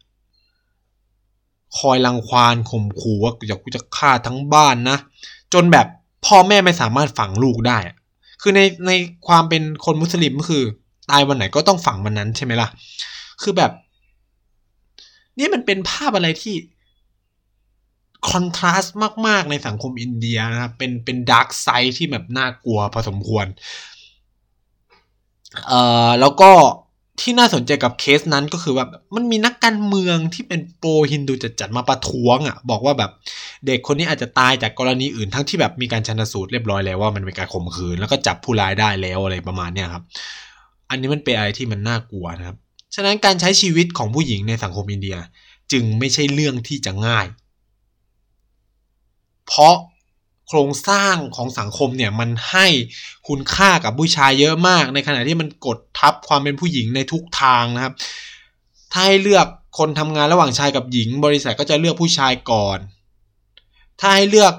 [1.78, 4.97] คอยรังควานข่มขู่ว่าอยากกูจะฆ่าทั้งบ้านนะ
[5.53, 5.88] จนแบบ
[6.26, 7.78] พ่อแม่ไม่สามารถฝังลูกได้
[8.41, 8.91] คือในใน
[9.28, 10.64] ความเป็นคนมุสลิมก็คือ
[11.09, 12.68] ตายวันไหนก็ต้องฝังวันนั้นใช่ไหมล่ะ
[13.41, 13.72] คือแบบ
[15.38, 16.53] นี่มันเป็นภาพอะไรที่
[18.31, 18.95] contrast
[19.28, 23.45] มาก ๆ ในสังคมอินเดียนะครับ เป็นเป็น dark side ที่แบบน่ากลัวพอสมควร
[25.67, 26.51] เอ่อแล้วก็
[27.21, 33.11] ที่น่าสนใจกับเคสนั้นก็คือว่ามันมีนักการเมืองที่เป็น pro ฮินดูจัดจัดมาประท้วงอะ่ะ บอกว่าแบบ
[33.65, 40.03] เด็กคนนี้อาจจะตายจากกรณีอื่นทั้งที่แบบมีการชันสูตรเรียบร้อยแล้วว่ามันเป็นการข่มขืนแล้วก็จับผู้ร้ายได้แล้วอะไรประมาณเนี้ยครับ
[40.89, 42.57] อันนี้มันเป็นอะไรที่มันน่ากลัวนะครับ
[42.95, 45.17] ฉะนั้นการใช้ชีวิตของผู้หญิงในสังคมอินเดีย
[45.71, 47.26] จึงไม่ใช่เรื่องที่จะง่าย
[49.47, 49.75] เพราะ
[50.47, 52.67] โครงสร้างของสังคมเนี่ยมันให้
[53.27, 57.93] คุณค่ากับผู้ชายเยอะมาก ในขณะที่มันกดทับความเป็นผู้หญิงในทุกทางนะครับ
[58.91, 59.47] ถ้าให้เลือก
[59.79, 62.79] คนทำงานระหว่างชายกับหญิง บริษัทก็จะเลือกผู้ชายก่อน
[63.99, 64.53] ถ้าให้เลือก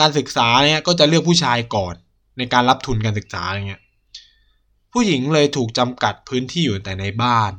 [0.00, 1.94] การศึกษาเนี่ยก็จะเลือกผู้ชายก่อน
[2.38, 3.82] ในการรับทุนการศึกษาอย่างเงี้ย
[4.92, 7.52] ผู้หญิงเลยถูกจำกัดพื้นที่อยู่แต่ในบ้าน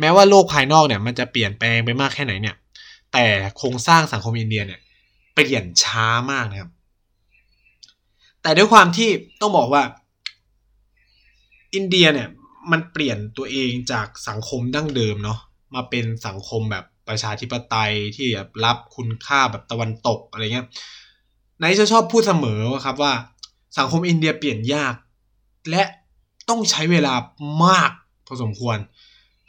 [0.00, 2.56] แม้ว่าโลกภายนอกเนี่ยมันจะเปลี่ยนแปลงไปมากแค่ไหนเนี่ย
[3.12, 4.80] แต่โครงสร้างสังคมอินเดียเนี่ย
[5.34, 6.70] เปลี่ยนช้ามากนะครับ
[8.42, 9.08] แต่ด้วยความที่
[9.40, 9.82] ต้องบอกว่า
[11.74, 12.28] อินเดียเนี่ย
[12.70, 15.38] มันเปลี่ยนตัวเองจากสังคมดั้งเดิมเนาะ
[15.74, 20.66] มาเป็นสังคมแบบประชาธิปไตยที่แบบรับคุณค่าแบบตะวันตกอะไรเงี้ย
[21.60, 23.12] นายจะชอบพูดเสมอครับว่า
[23.78, 24.94] สังคมอินเดียเปลี่ยนยาก
[25.70, 25.82] และ
[26.48, 27.14] ต้องใช้เวลา
[27.64, 27.90] มาก
[28.26, 28.78] พอสมควร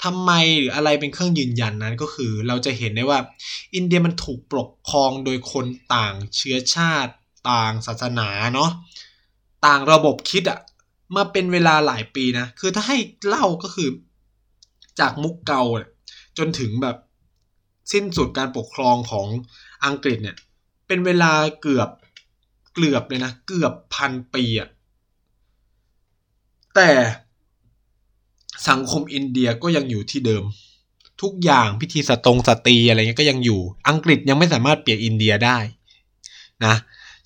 [0.04, 3.20] ทำไมหรืออะไรเป็นเครื่องยืนยันนั้นก็คือ เราจะเห็นได้ว่า
[3.76, 7.14] อินเดียมันถูกปกครองโดยคนต่างเชื้อชาติ
[7.52, 8.70] ต่างศาสนาเนาะ
[9.66, 10.60] ต่างระบบคิดอะ
[11.16, 12.98] มาเป็นเวลาหลายปีนะ คือถ้าให้
[13.28, 13.90] เล่าก็คือ
[15.00, 15.62] จากมุกเกา
[16.38, 16.98] จนถึงแบบ
[17.92, 19.28] สิ้นสุดการปกครองของ
[19.86, 20.38] อังกฤษเนี่ย
[20.88, 21.32] เป็นเวลา
[21.62, 21.90] เกือบ
[22.74, 24.70] เกือบเลยนะ เกือบพันปีอะ
[26.76, 26.90] แต่
[28.70, 30.44] สังคมอินเดียก็ยังอยู่ที่เดิม
[31.22, 35.58] ทุกอย่างพิธีสตรงสตรีอะไรเงี้ยก็ยังอยู่ อังกฤษยังไม่สามารถเปลี่ยนอินเดียได้
[36.66, 36.76] นะ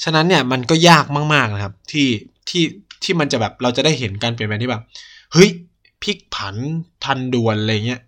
[0.03, 2.07] ฉะนั้นเนี่ยมันก็ยากมากๆนะครับ ที่
[2.49, 2.63] ที่
[3.03, 4.83] ที่มันจะแบบเราจะได้เห็นการเปลี่ยนแปลงที่แบบ
[5.33, 5.49] เฮ้ย
[6.03, 6.55] พลิกผัน
[7.03, 8.01] ทันด่วนอะไรเงี้ย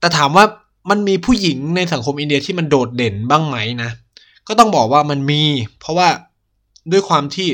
[0.00, 0.44] แต่ถามว่า
[0.90, 3.90] มันมีผู้หญิงในสังคมอินเดียที่มันโดดเด่นบ้างไหมนะ
[4.48, 5.42] ก็ต้องบอกว่ามันมี
[5.80, 6.08] เพราะว่า
[6.92, 7.48] ด้วยความที่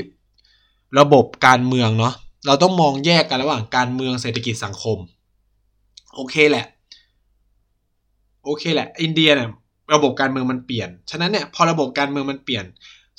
[0.99, 2.14] ระบบการเมืองเนาะ
[2.47, 4.99] เราต้องมองแยกกันระหว่างการเมืองเศรษฐกิจสังคม
[6.14, 6.66] โอเคแหละ
[8.45, 9.51] โอเคแหละ อินเดียเนี่ย
[9.95, 12.64] ระบบการเมืองมันเปลี่ยน ฉะนั้นเนี่ยพอระบบการเมืองมันเปลี่ยน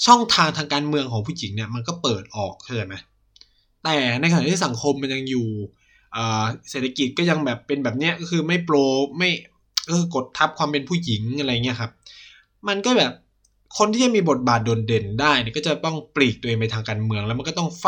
[0.06, 2.96] ช่องทางทางการเมืองของผู้หญิงเนี่ยมันก็เปิดออกเข้าใจไหม
[3.84, 5.48] แต่ในขณะที่สังคมมันยังอยู่
[6.70, 8.76] เศรษฐกิจก็ยังแบบเป็นแบบเนี้ยก็คือไม่โปร
[9.18, 9.30] ไม่
[9.88, 11.92] ก็คือกดทับความเป็นผู้หญิงอะไรเงี้ยครับ
[12.68, 13.12] มันก็แบบ
[13.78, 17.86] คนที่จะมีบทบาทโดดเด่นได้เนี่ยก็จะต้องปลีกตัวเองไปทางการเมืองแล้วมันก็ต้องไฟ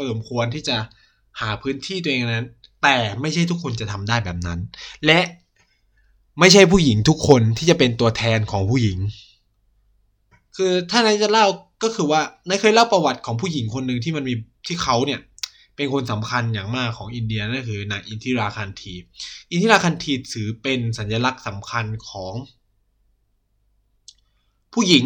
[0.00, 0.76] อสมควรที่จะ
[1.40, 2.46] หาพื้นที่ตัวเองนั้น
[2.82, 4.58] แต่ไม่ใช่ทุกคนจะทำได้แบบนั้น
[5.06, 5.20] และ
[6.40, 8.98] ไม่ใช่ผู้หญิงทุกคนที่จะเป็นตัวแทนของผู้หญิง
[10.56, 11.46] คือถ้านายจะเล่า
[11.82, 14.34] ก็คือว่านายเคยเล่าประวัติของผู้หญิงคนหนึ่งที่มันมี
[14.66, 15.20] ที่เขาเนี่ย
[15.76, 18.94] เป็นคนสำคัญอย่างมากของอินเดียนั่นคือนายอินทิราคันที
[19.50, 22.34] อินทิราคันทีถือเป็นสัญลักษณ์สำคัญของ
[24.72, 25.04] ผู้หญิง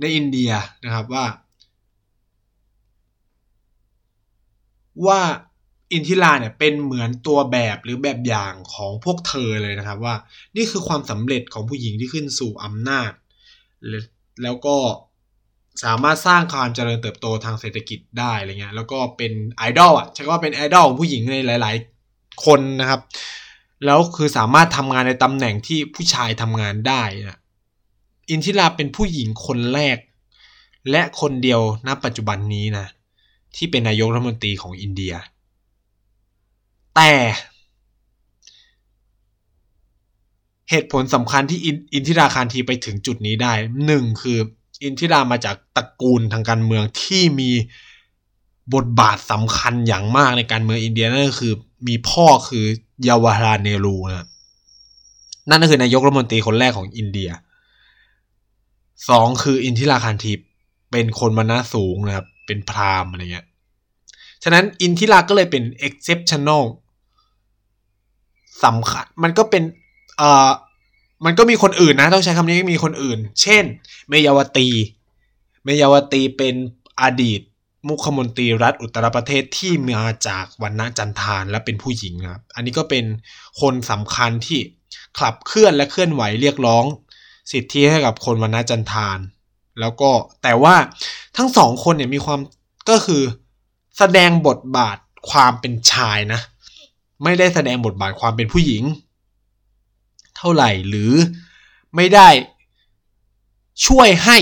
[0.00, 0.50] ในอินเดีย
[0.84, 1.24] นะครับว่า
[5.06, 5.20] ว่า
[5.92, 10.14] อินทิราเนี่ยเป็นเหมือนตัวแบบหรือแบบอย่างของพวกเธอเลยนะครับ ว่า
[10.56, 13.10] นี่คือความสำเร็จของผู้หญิงที่ขึ้นสู่อำนาจ
[14.42, 14.76] แล้วก็
[15.84, 21.76] สามารถสร้างความเจริญเติบโตทางเศรษฐกิจได้อะไรเงี้ยแล้วก็เป็นไอดอลอะใช่ว่าเป็นไอดอลของผู้หญิงในหลาย
[22.08, 23.00] ๆ คนนะครับ
[23.84, 27.38] แล้วคือสามารถทำงานในตำแหน่งที่ผู้ชายทำงานได้นะ
[28.30, 29.98] อินทิราเป็นผู้หญิงคนแรก
[30.90, 32.86] และคนเดียวณปัจจุบันนี้นะ
[33.56, 35.14] ที่เป็นนายกรัฐมนตรีของอินเดีย
[36.96, 37.12] แต่
[40.70, 41.60] เหตุผลสำคัญที่
[41.94, 43.52] อินทิราคารทีไปถึงจุดนี้ได้
[43.86, 44.38] หนึ่งคือ
[44.84, 47.50] อินทิรามาจากตระกูลทางการเมืองที่มี
[48.74, 51.52] บทบาทสำคัญอย่างมากในการเมืองอินเดียนั่นก็คือ
[51.88, 52.64] มีพ่อคือ
[53.04, 54.26] เยาวราเนรูนะ
[55.48, 57.30] นั่นก็คือนายกรัฐมนตรีคนแรกของอินเดีย
[59.10, 60.32] สองคืออินทิราคารที
[60.90, 63.46] เป็นคนมณสูงนะครับ เป็นพราหมณ์อะไรเงี้ย
[64.44, 66.64] ฉะนั้นอินทิราก็เลยเป็น exceptional
[68.64, 69.62] สำคัญ มันก็เป็น
[70.18, 70.50] เอ่อ
[71.24, 73.64] มันก็มีคนอื่นนะ ต้องใช้คำนี้มีคนอื่น เช่น
[74.08, 74.68] เมยาวตี
[75.64, 76.54] เมยาวตีเป็น
[77.02, 77.40] อดีต
[77.88, 83.04] มุขมนตรีรัฐอุตรประเทศที่มาจากวันณะจันทานและเป็นผู้หญิงครับ อันนี้ก็เป็น
[83.60, 84.60] คนสำคัญที่
[85.18, 86.84] ขับเคลื่อนและเคลื่อนไหวเรียกร้อง
[87.52, 89.18] สิทธิให้กับคนวันณะจันทาน
[89.80, 90.10] แล้วก็
[90.42, 90.74] แต่ว่า
[91.36, 92.40] ทั้งสองคนเนี่ยมีความ
[92.90, 93.22] ก็คือ
[93.98, 94.96] แสดงบทบาท
[95.30, 96.40] ความเป็นชายนะ
[97.22, 98.82] ไม่ได้แสดงบทบาทความเป็นผู้หญิง
[100.36, 101.12] เท่าไหร่หรือ
[101.96, 102.28] ไม่ได้
[103.86, 104.38] ช่วยให้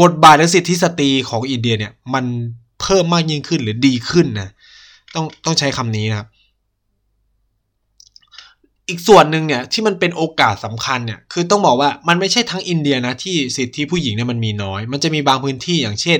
[0.00, 2.24] บทบาทและสิทธิสตรีของอินเดียเนี่ย มัน
[2.80, 4.48] เพิ่มมากยิ่งขึ้นหรือดีขึ้นนะ
[5.14, 6.28] ต้องต้องใช้คำนี้นะครับ
[8.92, 16.18] อีกส่วนหนึ่งเนี่ยที่มันเป็นโอกาสสำคัญเนี่ยคือต้องบอกว่ามันไม่ใช่ทั้งอินเดียนะที่สิทธิผู้หญิงเนี่ยมันมีน้อย มันจะมีบางพื้นที่อย่างเช่น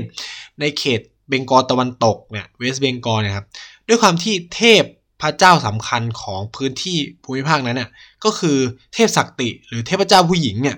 [0.60, 3.46] ในเขตเบงกอลตะวันตกเนี่ยเวสเบงกอลเนี่ยครับ
[3.88, 4.84] ด้วยความที่เทพ
[5.22, 7.90] พระเจ้าสำคัญของพื้นที่ภูมิภาคนั้นน่ะ
[8.24, 8.56] ก็คือ
[8.94, 10.76] เทพศักติหรือเทพเจ้าผู้หญิงเนี่ย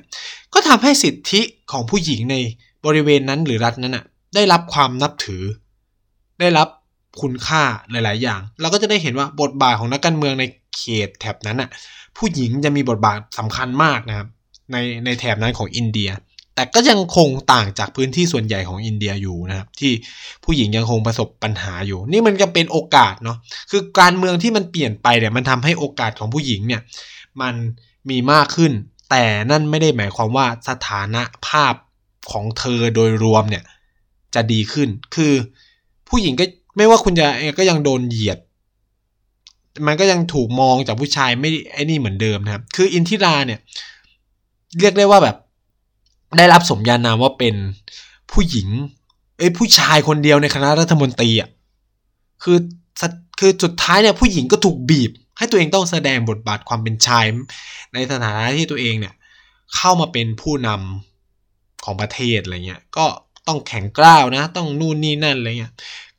[0.54, 1.40] ก็ทำให้สิทธิ
[1.72, 2.36] ของผู้หญิงใน
[2.86, 5.42] บริเวณนั้นหรือรัฐนั้นน่ะได้รับความนับถือ
[6.40, 6.68] ได้รับ
[7.22, 10.44] คุณค่าหลาย ๆ อย่าง เราก็จะได้เห็นว่าบทบาทของนักการเมืองใน
[10.76, 11.70] เขตแถบนั้นน่ะ
[12.16, 14.28] ผู้หญิงจะมีบทบาทสำคัญมากนะครับ
[14.72, 16.10] ในในแถบนั้นของอินเดีย
[16.54, 19.92] แต่ก็ยังคงต่างจากพื้นที่ส่วนใหญ่ของอินเดียอยู่นะครับ ที่
[20.44, 23.38] ผู้หญิงยังคงประสบปัญหาอยู่ นี่มันก็เป็นโอกาสเนาะ
[23.70, 26.82] คือการเมืองที่มันเปลี่ยนไปเนี่ยมันทำให้โอกาสของผู้หญิงเนี่ย
[27.40, 27.54] มัน
[28.10, 28.72] มีมากขึ้น
[29.10, 31.74] แต่นั่นไม่ได้หมายความว่าสถานะภาพ
[32.30, 33.64] ของเธอโดยรวมเนี่ย
[34.34, 35.32] จะดีขึ้น คือ
[36.08, 36.44] ผู้หญิงก็
[36.76, 37.26] ไม่ว่าคุณจะ
[37.58, 38.38] ก็ยังโดนเหยียด
[39.86, 43.60] มันก็ยังถูกมองจากผู้ชายไม่ไอ้นี่เหมือนเดิมนะครับ คืออินทิราเนี่ย
[44.80, 45.36] เรียกได้ว่าแบบ
[46.38, 47.54] ได้รับสมญานามว่าเป็น
[48.32, 48.68] ผู้หญิง
[49.38, 51.48] เอ้ยผู้ชายคนเดียวในคณะรัฐมนตรีอะ
[52.42, 52.58] คือ
[53.38, 57.24] คือสุดท้ายเนี่ยผู้หญิงก็ถูกบีบ ให้ตัวเองต้องแสดงบทบาทความเป็นชาย
[57.94, 59.14] ในสถานะที่ตัวเองเนี่ย
[59.74, 63.06] เข้ามาเป็นผู้นำของประเทศอะไรเงี้ยก็
[63.46, 65.72] ต้องแข็งกร้าวนะ ต้องนู่นนี่นั่นอะไรเงี้ย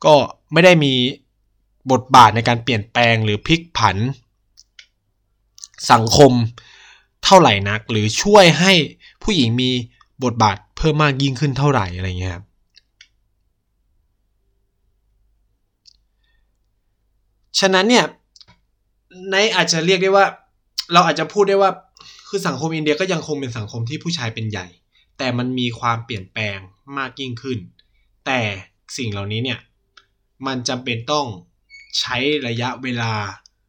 [0.04, 0.14] ก็
[0.52, 0.92] ไม่ได้มี
[1.92, 3.96] บทบาทในการเปลี่ยนแปลงหรือพลิกผัน
[5.92, 6.32] สังคม
[7.24, 8.72] เท่าไหร่นัก หรือช่วยให้
[9.22, 9.70] ผู้หญิงมี
[10.24, 12.44] บทบาทเพิ่มมากยิ่งขึ้นเท่าไหร่อะไรเงี้ยครับ
[17.58, 18.04] ฉะนั้นเนี่ย
[19.30, 20.26] ในอาจจะเรียกได้ว่า
[20.92, 21.70] เราอาจจะพูดได้ว่า
[22.28, 24.66] คือสังคมอินเดียก็ยังคงเป็นสังคมที่ผู้ชายเป็นใหญ่
[25.18, 26.58] แต่มันมีความเปลี่ยนแปลง
[26.98, 27.58] มากยิ่งขึ้น
[28.26, 28.40] แต่
[28.96, 29.58] สิ่งเหล่านี้เนี่ย
[30.46, 31.26] มันจำเป็นต้อง
[32.00, 32.16] ใช้
[32.46, 33.12] ระยะเวลา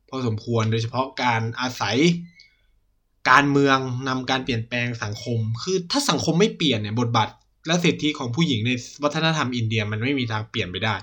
[0.10, 1.98] พอสมควรโดยเฉพาะการอาศัย
[3.30, 7.30] การเมืองนำการเปลี่ยนแปลงสังคม คือถ้าสังคมไม่เปลี่ยนเนี่ยบทบาท
[7.68, 8.72] และสิทธิของผู้หญิงใน
[9.04, 10.96] วัฒนธรรมอินเดียมันไม่มีทางเปลี่ยนไปได้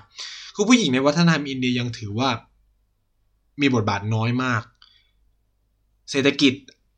[0.55, 2.29] คือผู้หญิงในวัฒนธรรมอินเดียยังถือว่า
[3.61, 4.63] มีบทบาทน้อยมาก
[6.11, 6.53] เศรษฐกิจ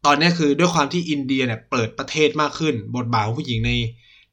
[0.06, 3.72] ตอนนี้คือด้วยความที่อินเดียเนี่ยเปิดประเทศมากขึ้น บทบาทของผู้หญิงใน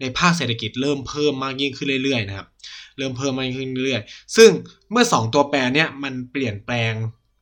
[0.00, 2.48] ในภาคเศรษฐกิจเริ่มเพิ่มมากยิ่งขึ้นเรื่อยๆนะครับ
[2.96, 4.50] เริ่มเพิ่มมากขึ้นเรื่อยๆซึ่ง
[4.90, 6.92] เมื่อ 2 ตัวแปรเนี่ยมันเปลี่ยนแปลง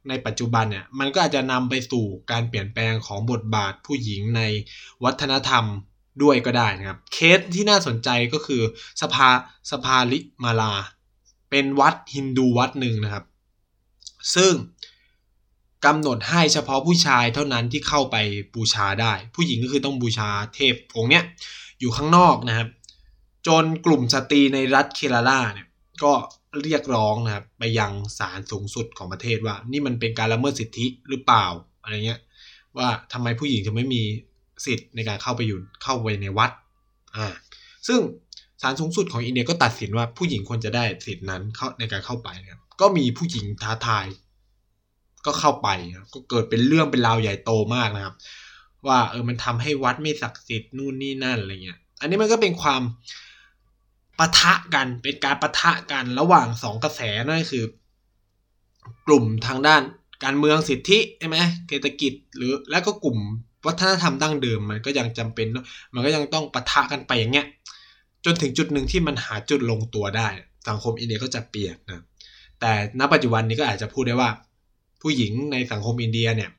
[0.08, 4.42] ในปัจจุบันเนี่ยมันก็อาจจะนำไปสู่การเปลี่ยนแปลงของบทบาทผู้หญิงใน
[5.04, 5.64] วัฒนธรรม
[6.22, 8.62] ด้วยก็ได้นะครับ เคสที่น่าสนใจก็คือ
[9.02, 9.28] สภา
[9.70, 10.74] สภาลิมาลา
[11.50, 13.24] เป็นวัดฮินดูวัดหนึ่งนะครับ
[14.34, 14.52] ซึ่ง
[15.84, 18.16] กำหนดให้เฉพาะผู้ชายเท่านั้นที่เข้าไป
[18.54, 21.24] บูชาได้ ผู้หญิงก็คือต้องบูชาเทพองค์เนี้ย
[21.80, 22.68] อยู่ข้างนอกนะครับ
[23.46, 25.68] จนกลุ่มสตรีในรัฐเคราลาเนี่ย
[26.04, 26.12] ก็
[26.62, 31.46] เรียกร้องนะครับไปยังศาลสูงสุดของประเทศว่า นี่มันเป็นการละเมิดสิทธิหรือเปล่า
[31.82, 32.20] อะไรเงี้ย
[32.76, 34.02] ว่าทำไมผู้หญิงจะไม่มี
[34.66, 36.50] สิทธิ์ในการเข้าไปอยู่เข้าไปในวัด
[37.16, 37.26] อ่า
[37.88, 38.00] ซึ่ง
[38.62, 44.06] ศาลสูงสุดของอินเดียก็ตัดสินว่าผู้หญิงควรจะได้สิทธินั้นเข้าในการเข้าไปนะครับก็มีผู้หญิงท้าทาย
[45.26, 45.68] ก็เข้าไป
[46.12, 48.14] ก็เกิดเป็นเรื่องเป็นราวใหญ่โตมากนะครับ
[48.86, 52.82] ว่าเออมันทำให้วัดไม่ศักดิ์สิทธิ์นู่นนี่นั่นอะไรเงี้ยอันนี้มันก็เป็นความ
[54.18, 57.64] ปะทะกันเป็นการปะทะกันระหว่างสองกระแสนั่นคือ
[59.06, 59.82] กลุ่มทางด้าน
[60.24, 61.38] การเมืองสิทธิใช่ไหม
[61.68, 63.18] เศรษฐกิจหรือแล้วก็กลุ่ม
[63.66, 65.46] วัฒนธรรมดั้งเดิมมันก็ยังจำเป็น
[65.94, 67.46] มันก็ยังต้องปะทะกันไปอย่างเงี้ย
[68.24, 70.28] จนถึงจุดหนึ่งที่มันหาจุดลงตัวได้
[70.68, 72.02] สังคมอินเดียก็จะเปลี่ยนนะ
[72.60, 74.30] แต่ณปัจจุบันนี้ก็อาจจะพูดได้ว่า
[75.02, 76.50] ผู้หญิงในสังคมอินเดียเนี่ย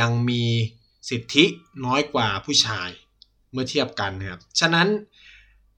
[0.00, 0.42] ยังมี
[1.10, 1.44] สิทธิ
[1.84, 2.88] น้อยกว่าผู้ชาย
[3.52, 4.86] เมื่อเทียบกันนะครับฉะนั้น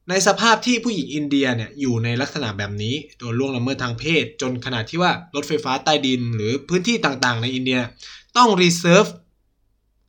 [0.09, 7.79] ในสภาพที่ผู้หญิงอินเดียเนี่ยอยู่ในลักษณะแบบนี้โดนล่วงละเมิดทางเพศ จนขนาดที่ว่ารถไฟฟ้าใต้ดิน หรือพื้นที่ต่างๆ ในอินเดีย
[8.37, 9.07] ต้อง reserve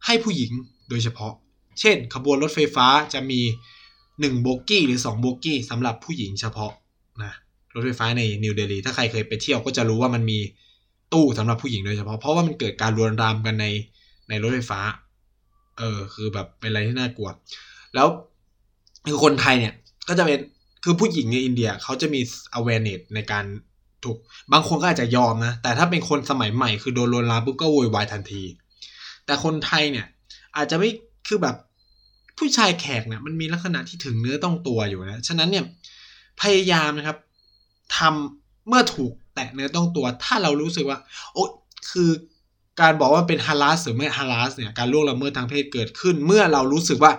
[0.05, 0.51] ให้ผู้หญิง
[0.89, 1.33] โดยเฉพาะ
[1.79, 3.41] เช่น ขบวนรถไฟฟ้าจะมี
[3.91, 6.71] 1 โบกี้หรือ 2 โบกี้สำหรับผู้หญิงเฉพาะ
[7.23, 7.33] นะ
[7.73, 10.39] รถไฟฟ้าในนิวเดลีถ้าใครเคยไปเที่ยวก็จะรู้ว่ามันมี
[11.13, 13.65] ตู้สำหรับผู้หญิงโดยเฉพาะเพราะว่ามันเกิดการลวนลามกันใน
[14.29, 14.79] ในรถไฟฟ้า
[15.77, 17.29] เออคือแบบเป็นอะไรที่น่ากลัว
[17.95, 18.07] แล้ว
[19.07, 19.73] คือคนไทยเนี่ย
[20.08, 20.39] ก็จะเป็น
[20.84, 22.22] คือผู้หญิงในอินเดียเขาจะมี
[22.58, 23.45] awareness ในการ
[24.03, 24.18] ถูก
[24.51, 28.43] บางคนก็อาจจะยอมนะ แต่ถ้าเป็นคนสมัยใหม่คือโดนลวนลามปุ๊บก็โวยวายทันที
[29.26, 30.06] แต่คนไทยเนี่ย
[30.56, 30.89] อาจจะไม่
[31.28, 31.56] คือแบบ
[32.38, 35.66] ผู้ชายแขกเนี่ยมันมีลักษณะที่ถึงเนื้อต้องตัวอยู่นะฉะนั้นเนี่ย
[36.41, 37.18] พยายามนะครับ
[37.97, 40.99] ทำเมื่อถูกแตะเนื้อต้องตัว ถ้าเรารู้สึกว่า
[41.34, 41.43] โอ้
[41.91, 42.10] คือ
[42.82, 47.12] การบอกว่าเป็น harass หรือไม่ harass เนี่ยการล่วงละเมิดทางเพศเกิดขึ้น เมื่อเรารู้สึกว่า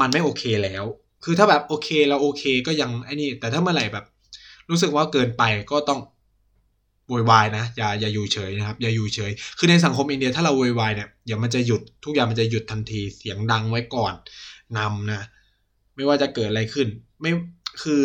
[0.00, 0.84] มันไม่โอเคแล้ว
[1.24, 4.04] คือถ้าแบบโอเคเราโอเคก็ยังไอ้นี่ แต่ถ้าเมื่อไหร่แบบ
[4.70, 6.00] รู้สึกว่าเกินไปก็ต้อง
[7.08, 14.14] โวยวายนะอย่าอย่าอยู่เฉยนะครับ อย่าอยู่เฉย คือในสังคมอินเดียถ้าเราโวยวายเนี่ยอย่ามันจะหยุดทุกอย่างมันจะหยุดทันทีเสียงดังไว้ก่อน
[14.78, 15.22] นำนะ
[15.96, 16.88] ไม่ว่าจะเกิดอะไรขึ้น
[17.20, 17.30] ไม่
[17.82, 18.02] คือ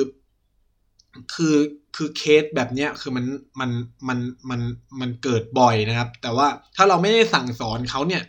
[1.34, 1.56] คือ
[1.96, 3.26] คือเคสแบบเนี้ยคือมัน
[3.60, 3.72] มัน
[4.08, 4.62] มันมัน
[5.00, 8.24] มันเกิดบ่อยนะครับ แต่ว่าถ้าเราไม่ได้สั่งสอนเขาเนี่ย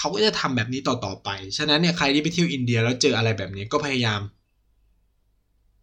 [0.00, 1.28] เขาก็จะทำแบบนี้ต่อๆไป
[1.58, 4.20] ฉะนั้นเนี่ยใครที่ไปเที่ยวอินเดียแล้วเจออะไรแบบนี้ก็พยายาม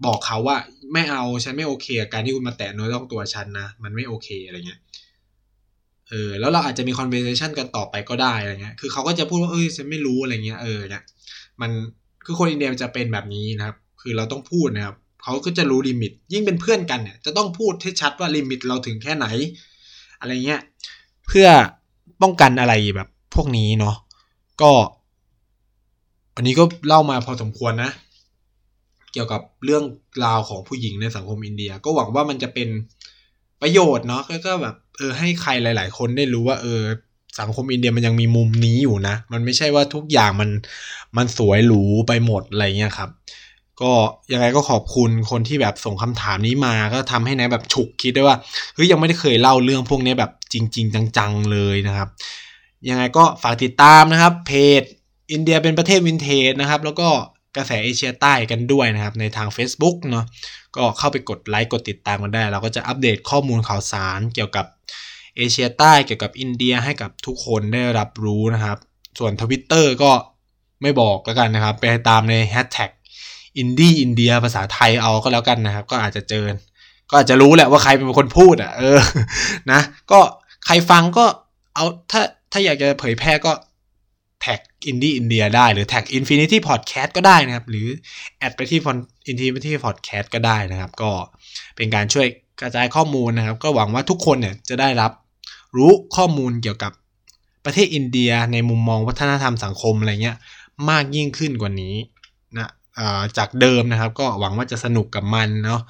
[0.06, 0.58] บอกเขาว่า
[0.94, 4.80] ไม่เอาฉันไม่โอเคการที่คุณมาแตะเนื้อต้องตัวฉันนะมันไม่โอเคอะไรเงี้ย
[6.10, 11.04] เออแล้วเราอาจจะมี conversation กันต่อไปก็ได้อะไรเงี้ย คือเขาก็จะพูดว่าเอ้ยฉันไม่รู้อะไรเงี้ยเออเนี่ย
[11.62, 11.72] มัน
[12.26, 19.28] คือคนอินเดียจะเป็นแบบนี้นะครับ คือเราต้องพูดนะครับเขาก็จะรู้ limit ยิ่งเป็นเพื่อนกันเนี่ย จะต้องพูดให้ชัดว่า limit เราถึงแค่ไหน
[20.20, 20.62] อะไรเงี้ย
[21.28, 21.48] เพื่อ
[22.22, 23.96] ป้องกันอะไรแบบพวกนี้เนาะ
[24.62, 24.72] ก็
[26.36, 27.92] อันนี้ก็เล่ามาพอสมควรนะ
[29.14, 29.84] เกี่ยวกับเรื่อง
[30.26, 32.70] ราวของผู้หญิงในสังคมอินเดีย ก็หวังว่ามันจะเป็น
[33.62, 36.82] ประโยชน์เนาะก็แบบเออให้ใครหลาย ๆ คนได้รู้ว่า เออ
[37.40, 40.50] สังคมอินเดียมันยังมีมุมนี้อยู่นะ มันไม่ใช่ว่าทุกอย่างมัน
[41.18, 43.10] มันสวยหรูไปหมดอะไรเงี้ยครับ
[43.82, 43.92] ก็
[44.34, 48.38] ยังไงก็ขอบคุณคนที่แบบส่งคำถามนี้มาก็ทำให้นายแบบฉุกคิดได้ว่า
[48.76, 52.10] เฮ้ยยังไม่ได้เคยเล่าเรื่องพวกนี้แบบจริง ๆ จัง ๆ เลยนะครับ
[52.90, 54.84] ยังไงก็ฝากติดตามนะครับ เพจ
[55.32, 57.10] อินเดียเป็นประเทศวินเทจนะครับ แล้วก็
[57.56, 60.26] กระแสเอเชียใต้กันด้วยนะครับ ในทาง Facebook เนาะ
[60.76, 64.66] ก็เข้าไปกดไลค์กดติดตามกันได้ เราก็จะอัปเดตข้อมูลข่าวสารเกี่ยวกับ
[65.38, 68.78] เอเชียใต้เกี่ยวกับอินเดียให้กับทุกคนได้รับรู้นะครับ
[69.20, 70.12] ส่วนทวิตเตอร์ก็
[70.82, 72.92] ไม่บอกแล้วกันนะครับ ไปตามในแฮชแท็ก
[73.58, 76.46] Indie India ภาษาไทยเอาก็แล้วกันนะครับ ก็อาจจะเจอ
[77.10, 79.00] ก็อาจจะรู้แหละว่าใครเป็นคนพูดอะเออ
[79.72, 79.82] นะ
[80.12, 80.20] ก็
[80.66, 81.26] ใครฟังก็
[81.76, 82.22] เอาถ้า
[82.58, 83.52] ถ้าอยากจะเผยแพร่ก็
[84.42, 87.88] แท็ก Indie India ได้ หรือแท็ก Infinity Podcast ก็ได้นะครับ หรือ
[88.38, 88.98] add ไปที่ฟอน
[89.28, 91.12] Infinity Podcast ก็ได้นะครับ ก็
[91.76, 92.28] เป็นการช่วย
[92.62, 95.12] กระจายข้อมูลนะครับ ก็หวังว่าทุกคนเนี่ยจะได้รับ
[95.76, 96.92] รู้ข้อมูลเกี่ยวกับ
[97.66, 100.38] ประเทศอินเดียในมุมมองวัฒนธรรมสังคมอะไรเงี้ย
[100.90, 101.96] มากยิ่งขึ้นกว่านี้
[102.58, 102.70] นะ
[103.38, 105.82] จากเดิมนะครับ ก็หวังว่าจะสนุกกับมันเนาะ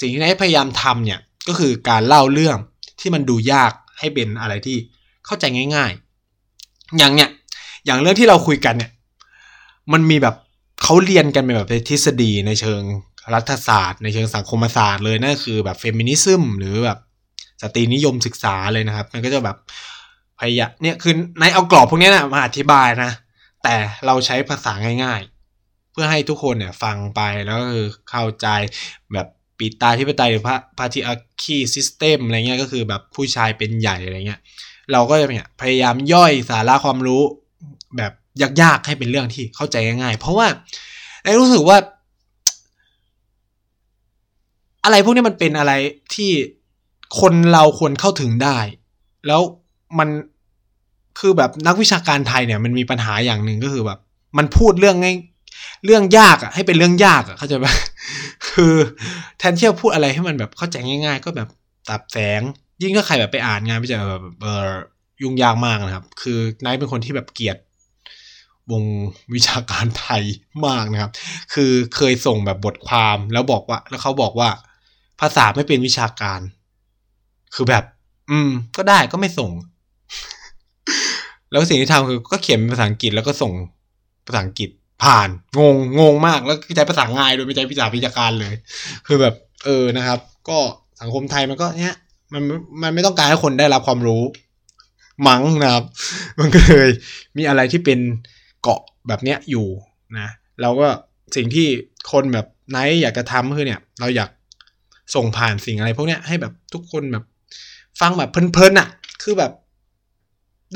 [0.00, 2.56] สิ่งที่นายพยายามทำเนี่ยก็คือการเล่าเรื่อง
[3.00, 4.76] ที่มันดูยากให้เป็นอะไรที่
[5.26, 5.44] เข้าใจ
[5.74, 5.92] ง่าย
[6.44, 7.28] ๆ อย่างเนี้ย
[7.86, 8.90] อย่างเรื่องที่เราคุยกันเนี่ย
[9.92, 10.36] มันมีแบบ
[10.82, 12.82] เขาเรียนกันเป็นแบบทฤษฎีในเชิง
[13.34, 16.98] รัฐศาสตร์ ในเชิงสังคมศาสตร์เลยนั่นคือแบบ feminism หรือแบบ
[17.62, 19.56] สตรีนิยมศึกษาเลยนะครับ มันก็จะแบบ
[20.40, 23.12] พยายามเนี่ยคือในเอากรอบพวกนี้นะมาอธิบายนะ
[23.62, 23.74] แต่
[24.06, 24.72] เราใช้ภาษา
[25.04, 25.20] ง่าย
[25.56, 28.46] ๆ เพื่อให้ทุกคนเนี่ยฟังไปแล้วก็คือเข้าใจ
[29.12, 29.26] แบบ
[29.58, 34.40] ปิตาธิปไตยหรือ patriarchy system อะไรเงี้ยก็คือแบบผู้ชายเป็นใหญ่อะไรเงี้ย
[34.92, 37.22] เราก็จะเนี่ยพยายามย่อยสาระความรู้
[37.96, 38.12] แบบ
[38.62, 40.46] ยากๆให้เป็นเรื่องที่เข้าใจง่ายๆ เพราะว่า
[41.22, 41.76] ไอ้รู้สึกว่า
[44.84, 45.72] อะไรพวกนี้มันเป็นอะไร
[46.14, 46.30] ที่
[47.20, 48.58] คนเราควรเข้าถึงได้
[49.26, 49.40] แล้ว
[49.98, 50.08] มัน
[51.18, 53.98] คือแบบนักวิชาการไทยเนี่ย มันมีปัญหาอย่างหนึ่งก็คือแบบ
[54.38, 55.16] มันพูดเรื่องง่าย
[55.84, 57.66] เรื่องยากอะให้เป็นเรื่องยากอะเข้าใจไหม
[58.48, 58.74] คือ
[59.38, 61.48] แทนที่จะพูดอะไรให้มันแบบเข้าใจง่าย ๆ ก็แบบ
[61.88, 62.42] ตับแสง
[62.82, 64.70] ยิ่งถ้าใครแบบไปอ่านงานวิจัยแบบเออ
[65.22, 67.56] ยุ่งยากมากนะครับ คือนายเป็นคนที่แบบเกลียด
[68.70, 68.84] วง
[69.34, 70.22] วิชาการไทย
[70.66, 71.10] มากนะครับ
[71.54, 74.48] คือเคยส่งแบบบทความแล้วบอกว่า แล้วเขาบอกว่า
[75.20, 76.40] ภาษาไม่เป็นวิชาการ
[77.54, 77.84] คือแบบ
[78.30, 79.50] อืม ก็ได้ก็ไม่ส่ง
[81.50, 83.52] แล้วสิ่งที่ทำคือก็เขียนเป็นภาษาอังกฤษแล้วก็ส่ง
[84.26, 84.70] ภาษาอังกฤษ
[85.02, 85.28] ผ่าน
[85.58, 88.54] งงงงมากแล้วใช้ภาษาง่ายโดยไม่ใช้ภาษาวิชาการเลย
[89.06, 90.58] คือแบบ เออนะครับ ก็
[91.00, 91.96] สังคมไทยมันก็เนี้ย
[92.32, 92.42] มัน
[92.82, 94.22] มันไม่ต้องการให้คนได้รับความรู้
[95.28, 95.84] มั้งนะครับ
[96.40, 96.90] มันก็เลย
[97.36, 97.98] มีอะไรที่เป็น
[98.62, 99.66] เกาะแบบเนี้ยอยู่
[100.18, 100.28] นะ
[100.62, 100.88] เราก็
[101.36, 101.66] สิ่งที่
[102.12, 104.30] คนแบบไนท์อยากจะทำคือเนี่ย เราอยาก
[105.14, 107.24] ส่งผ่านสิ่งอะไรพวกเนี้ยให้แบบทุกคนแบบ
[108.00, 108.88] ฟังแบบเพลินๆอะ
[109.22, 109.52] คือแบบ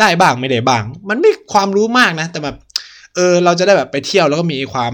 [0.00, 2.56] ได้บ้างไม่ได้บ้าง มันไม่ความรู้มากนะ แต่แบบ
[3.14, 4.92] เออเราจะได้แบบไปเที่ยวแล้วก็มีความ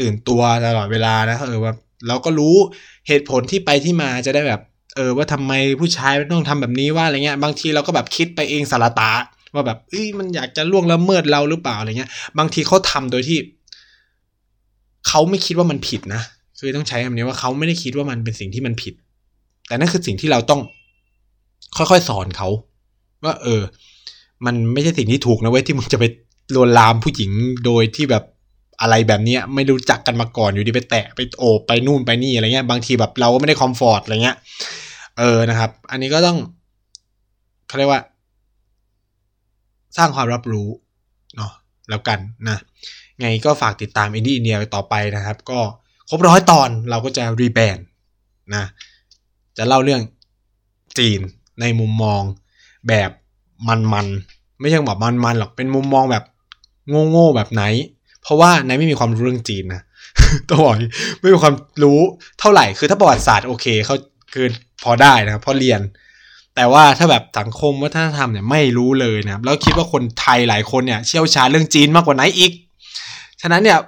[0.00, 2.56] ตื่นตัวตลอดเวลานะเออแบบเราก็รู้
[3.08, 4.60] เหตุผลที่ไปที่มาจะได้แบบ
[4.96, 9.10] เออว่าทำไมผู้ชายต้องทำแบบนี้ว่าอะไรเงี้ยบางทีเราก็แบบคิดไปเองสารตา
[9.54, 13.38] ว่าแบบเอ้ยมันอยากจะล่วงละเมิดเราหรือเปล่าอะไรเงี้ย บางทีเขาทำโดยที่
[15.08, 16.22] เขาไม่คิดว่ามันผิดนะ
[16.58, 18.94] คือต้องใช้คำนี้ว่าเขาไม่ได้คิดว่ามันเป็นสิ่งที่มันผิด
[19.66, 20.60] แต่นั่นคือสิ่งที่เราต้อง
[21.76, 22.48] ค่อยๆสอนเขา
[23.24, 23.62] ว่า เออ
[24.46, 26.04] มันไม่ใช่สิ่งที่ถูกนะเว้ยที่มึงจะไป
[26.54, 27.30] ลวนลามผู้หญิง
[27.64, 28.24] โดยที่แบบ
[28.80, 34.36] อะไรแบบนี้ไม่รู้จักกันมาก่อนอยู่ดีไปแตะไปโอบไปนู่นไปนี่อะไรเงี้ยบางทีแบบเราก็ไม่ได้คอมฟอร์ตอะไรเงี้ย
[35.18, 36.38] เออนะครับ อันนี้ก็ต้อง
[37.68, 38.02] เขาเรียกว่า
[39.96, 40.68] สร้างความรับรู้
[41.36, 41.52] เนาะ
[41.88, 42.58] แล้วกันนะ
[43.20, 45.58] ไงก็ฝากติดตามอินดี้อินเดียต่อไปนะครับ ก็
[46.08, 47.86] ครบร้อยตอนเราก็จะรีแบนด์
[48.54, 48.64] นะ
[49.56, 50.02] จะเล่าเรื่อง
[50.98, 51.20] จีน
[51.60, 52.22] ในมุมมอง
[52.88, 53.10] แบบ
[53.68, 56.24] มันๆไม่ใช่แบบมันๆหรอกเป็นมุมมองแบบ
[57.10, 57.64] โง่ๆแบบไหน
[58.22, 59.82] เพราะว่าไหนไม่มีความรู้เรื่องจีนนะ
[60.48, 60.76] ต้องบอก
[61.20, 61.98] ไม่มีความรู้
[62.40, 63.96] เท่าไหร่คือถ้าประวัติศาสตร์โอเคเขา
[64.32, 64.46] คือ
[64.84, 65.80] พอได้นะครับพอเรียน
[66.56, 72.52] แต่ว่าถ้าแบบสังคมวัฒนธรรมเนี่ยไม่รู้เลยนะครับแล้วคิดว่าคนไทยหลายคนเนี่ยเชี่ยวชาญเรื่องจีนมากกว่าไหนอีก
[73.40, 73.78] ฉะนั้นเนี่ย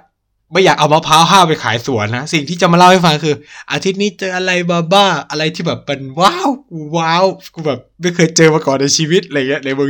[0.51, 3.35] ไม่อยากเอามะพร้าวห้าไปขายสวนนะ สิ่งที่จะมาเล่าให้ฟังคือ
[3.71, 6.49] อาทิตย์นี้เจออะไรบ้าบ้าอะไรที่แบบเป็นว้าว
[6.97, 9.89] ว้าวกูแบบไม่เคยเจอมาก่อนในชีวิตอะไรเงี้ยในเมือง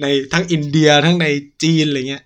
[0.00, 1.26] ในทั้งอินเดียทั้งใน
[1.62, 2.22] จีนอะไรเงี้ย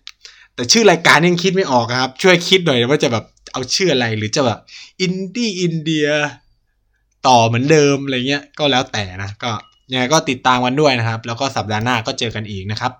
[0.54, 4.58] แต่ชื่อรายการยังคิดไม่ออกครับ ช่วยคิดหน่อยว่าจะแบบเอาชื่ออะไรหรือจะแบบ
[5.00, 6.06] อินดี้อินเดีย
[7.28, 9.50] ต่อเหมือนเดิมอะไรเงี้ยก็แล้วแต่นะก็
[9.92, 12.92] ยังไงก็ติดตามกันด้วยนะครับ แล้วก็สัปดาห์หน้าก็เจอกันอีกนะครับ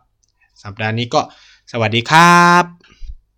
[0.64, 1.20] สัปดาห์นี้ก็
[1.72, 2.86] สวัสดีครับ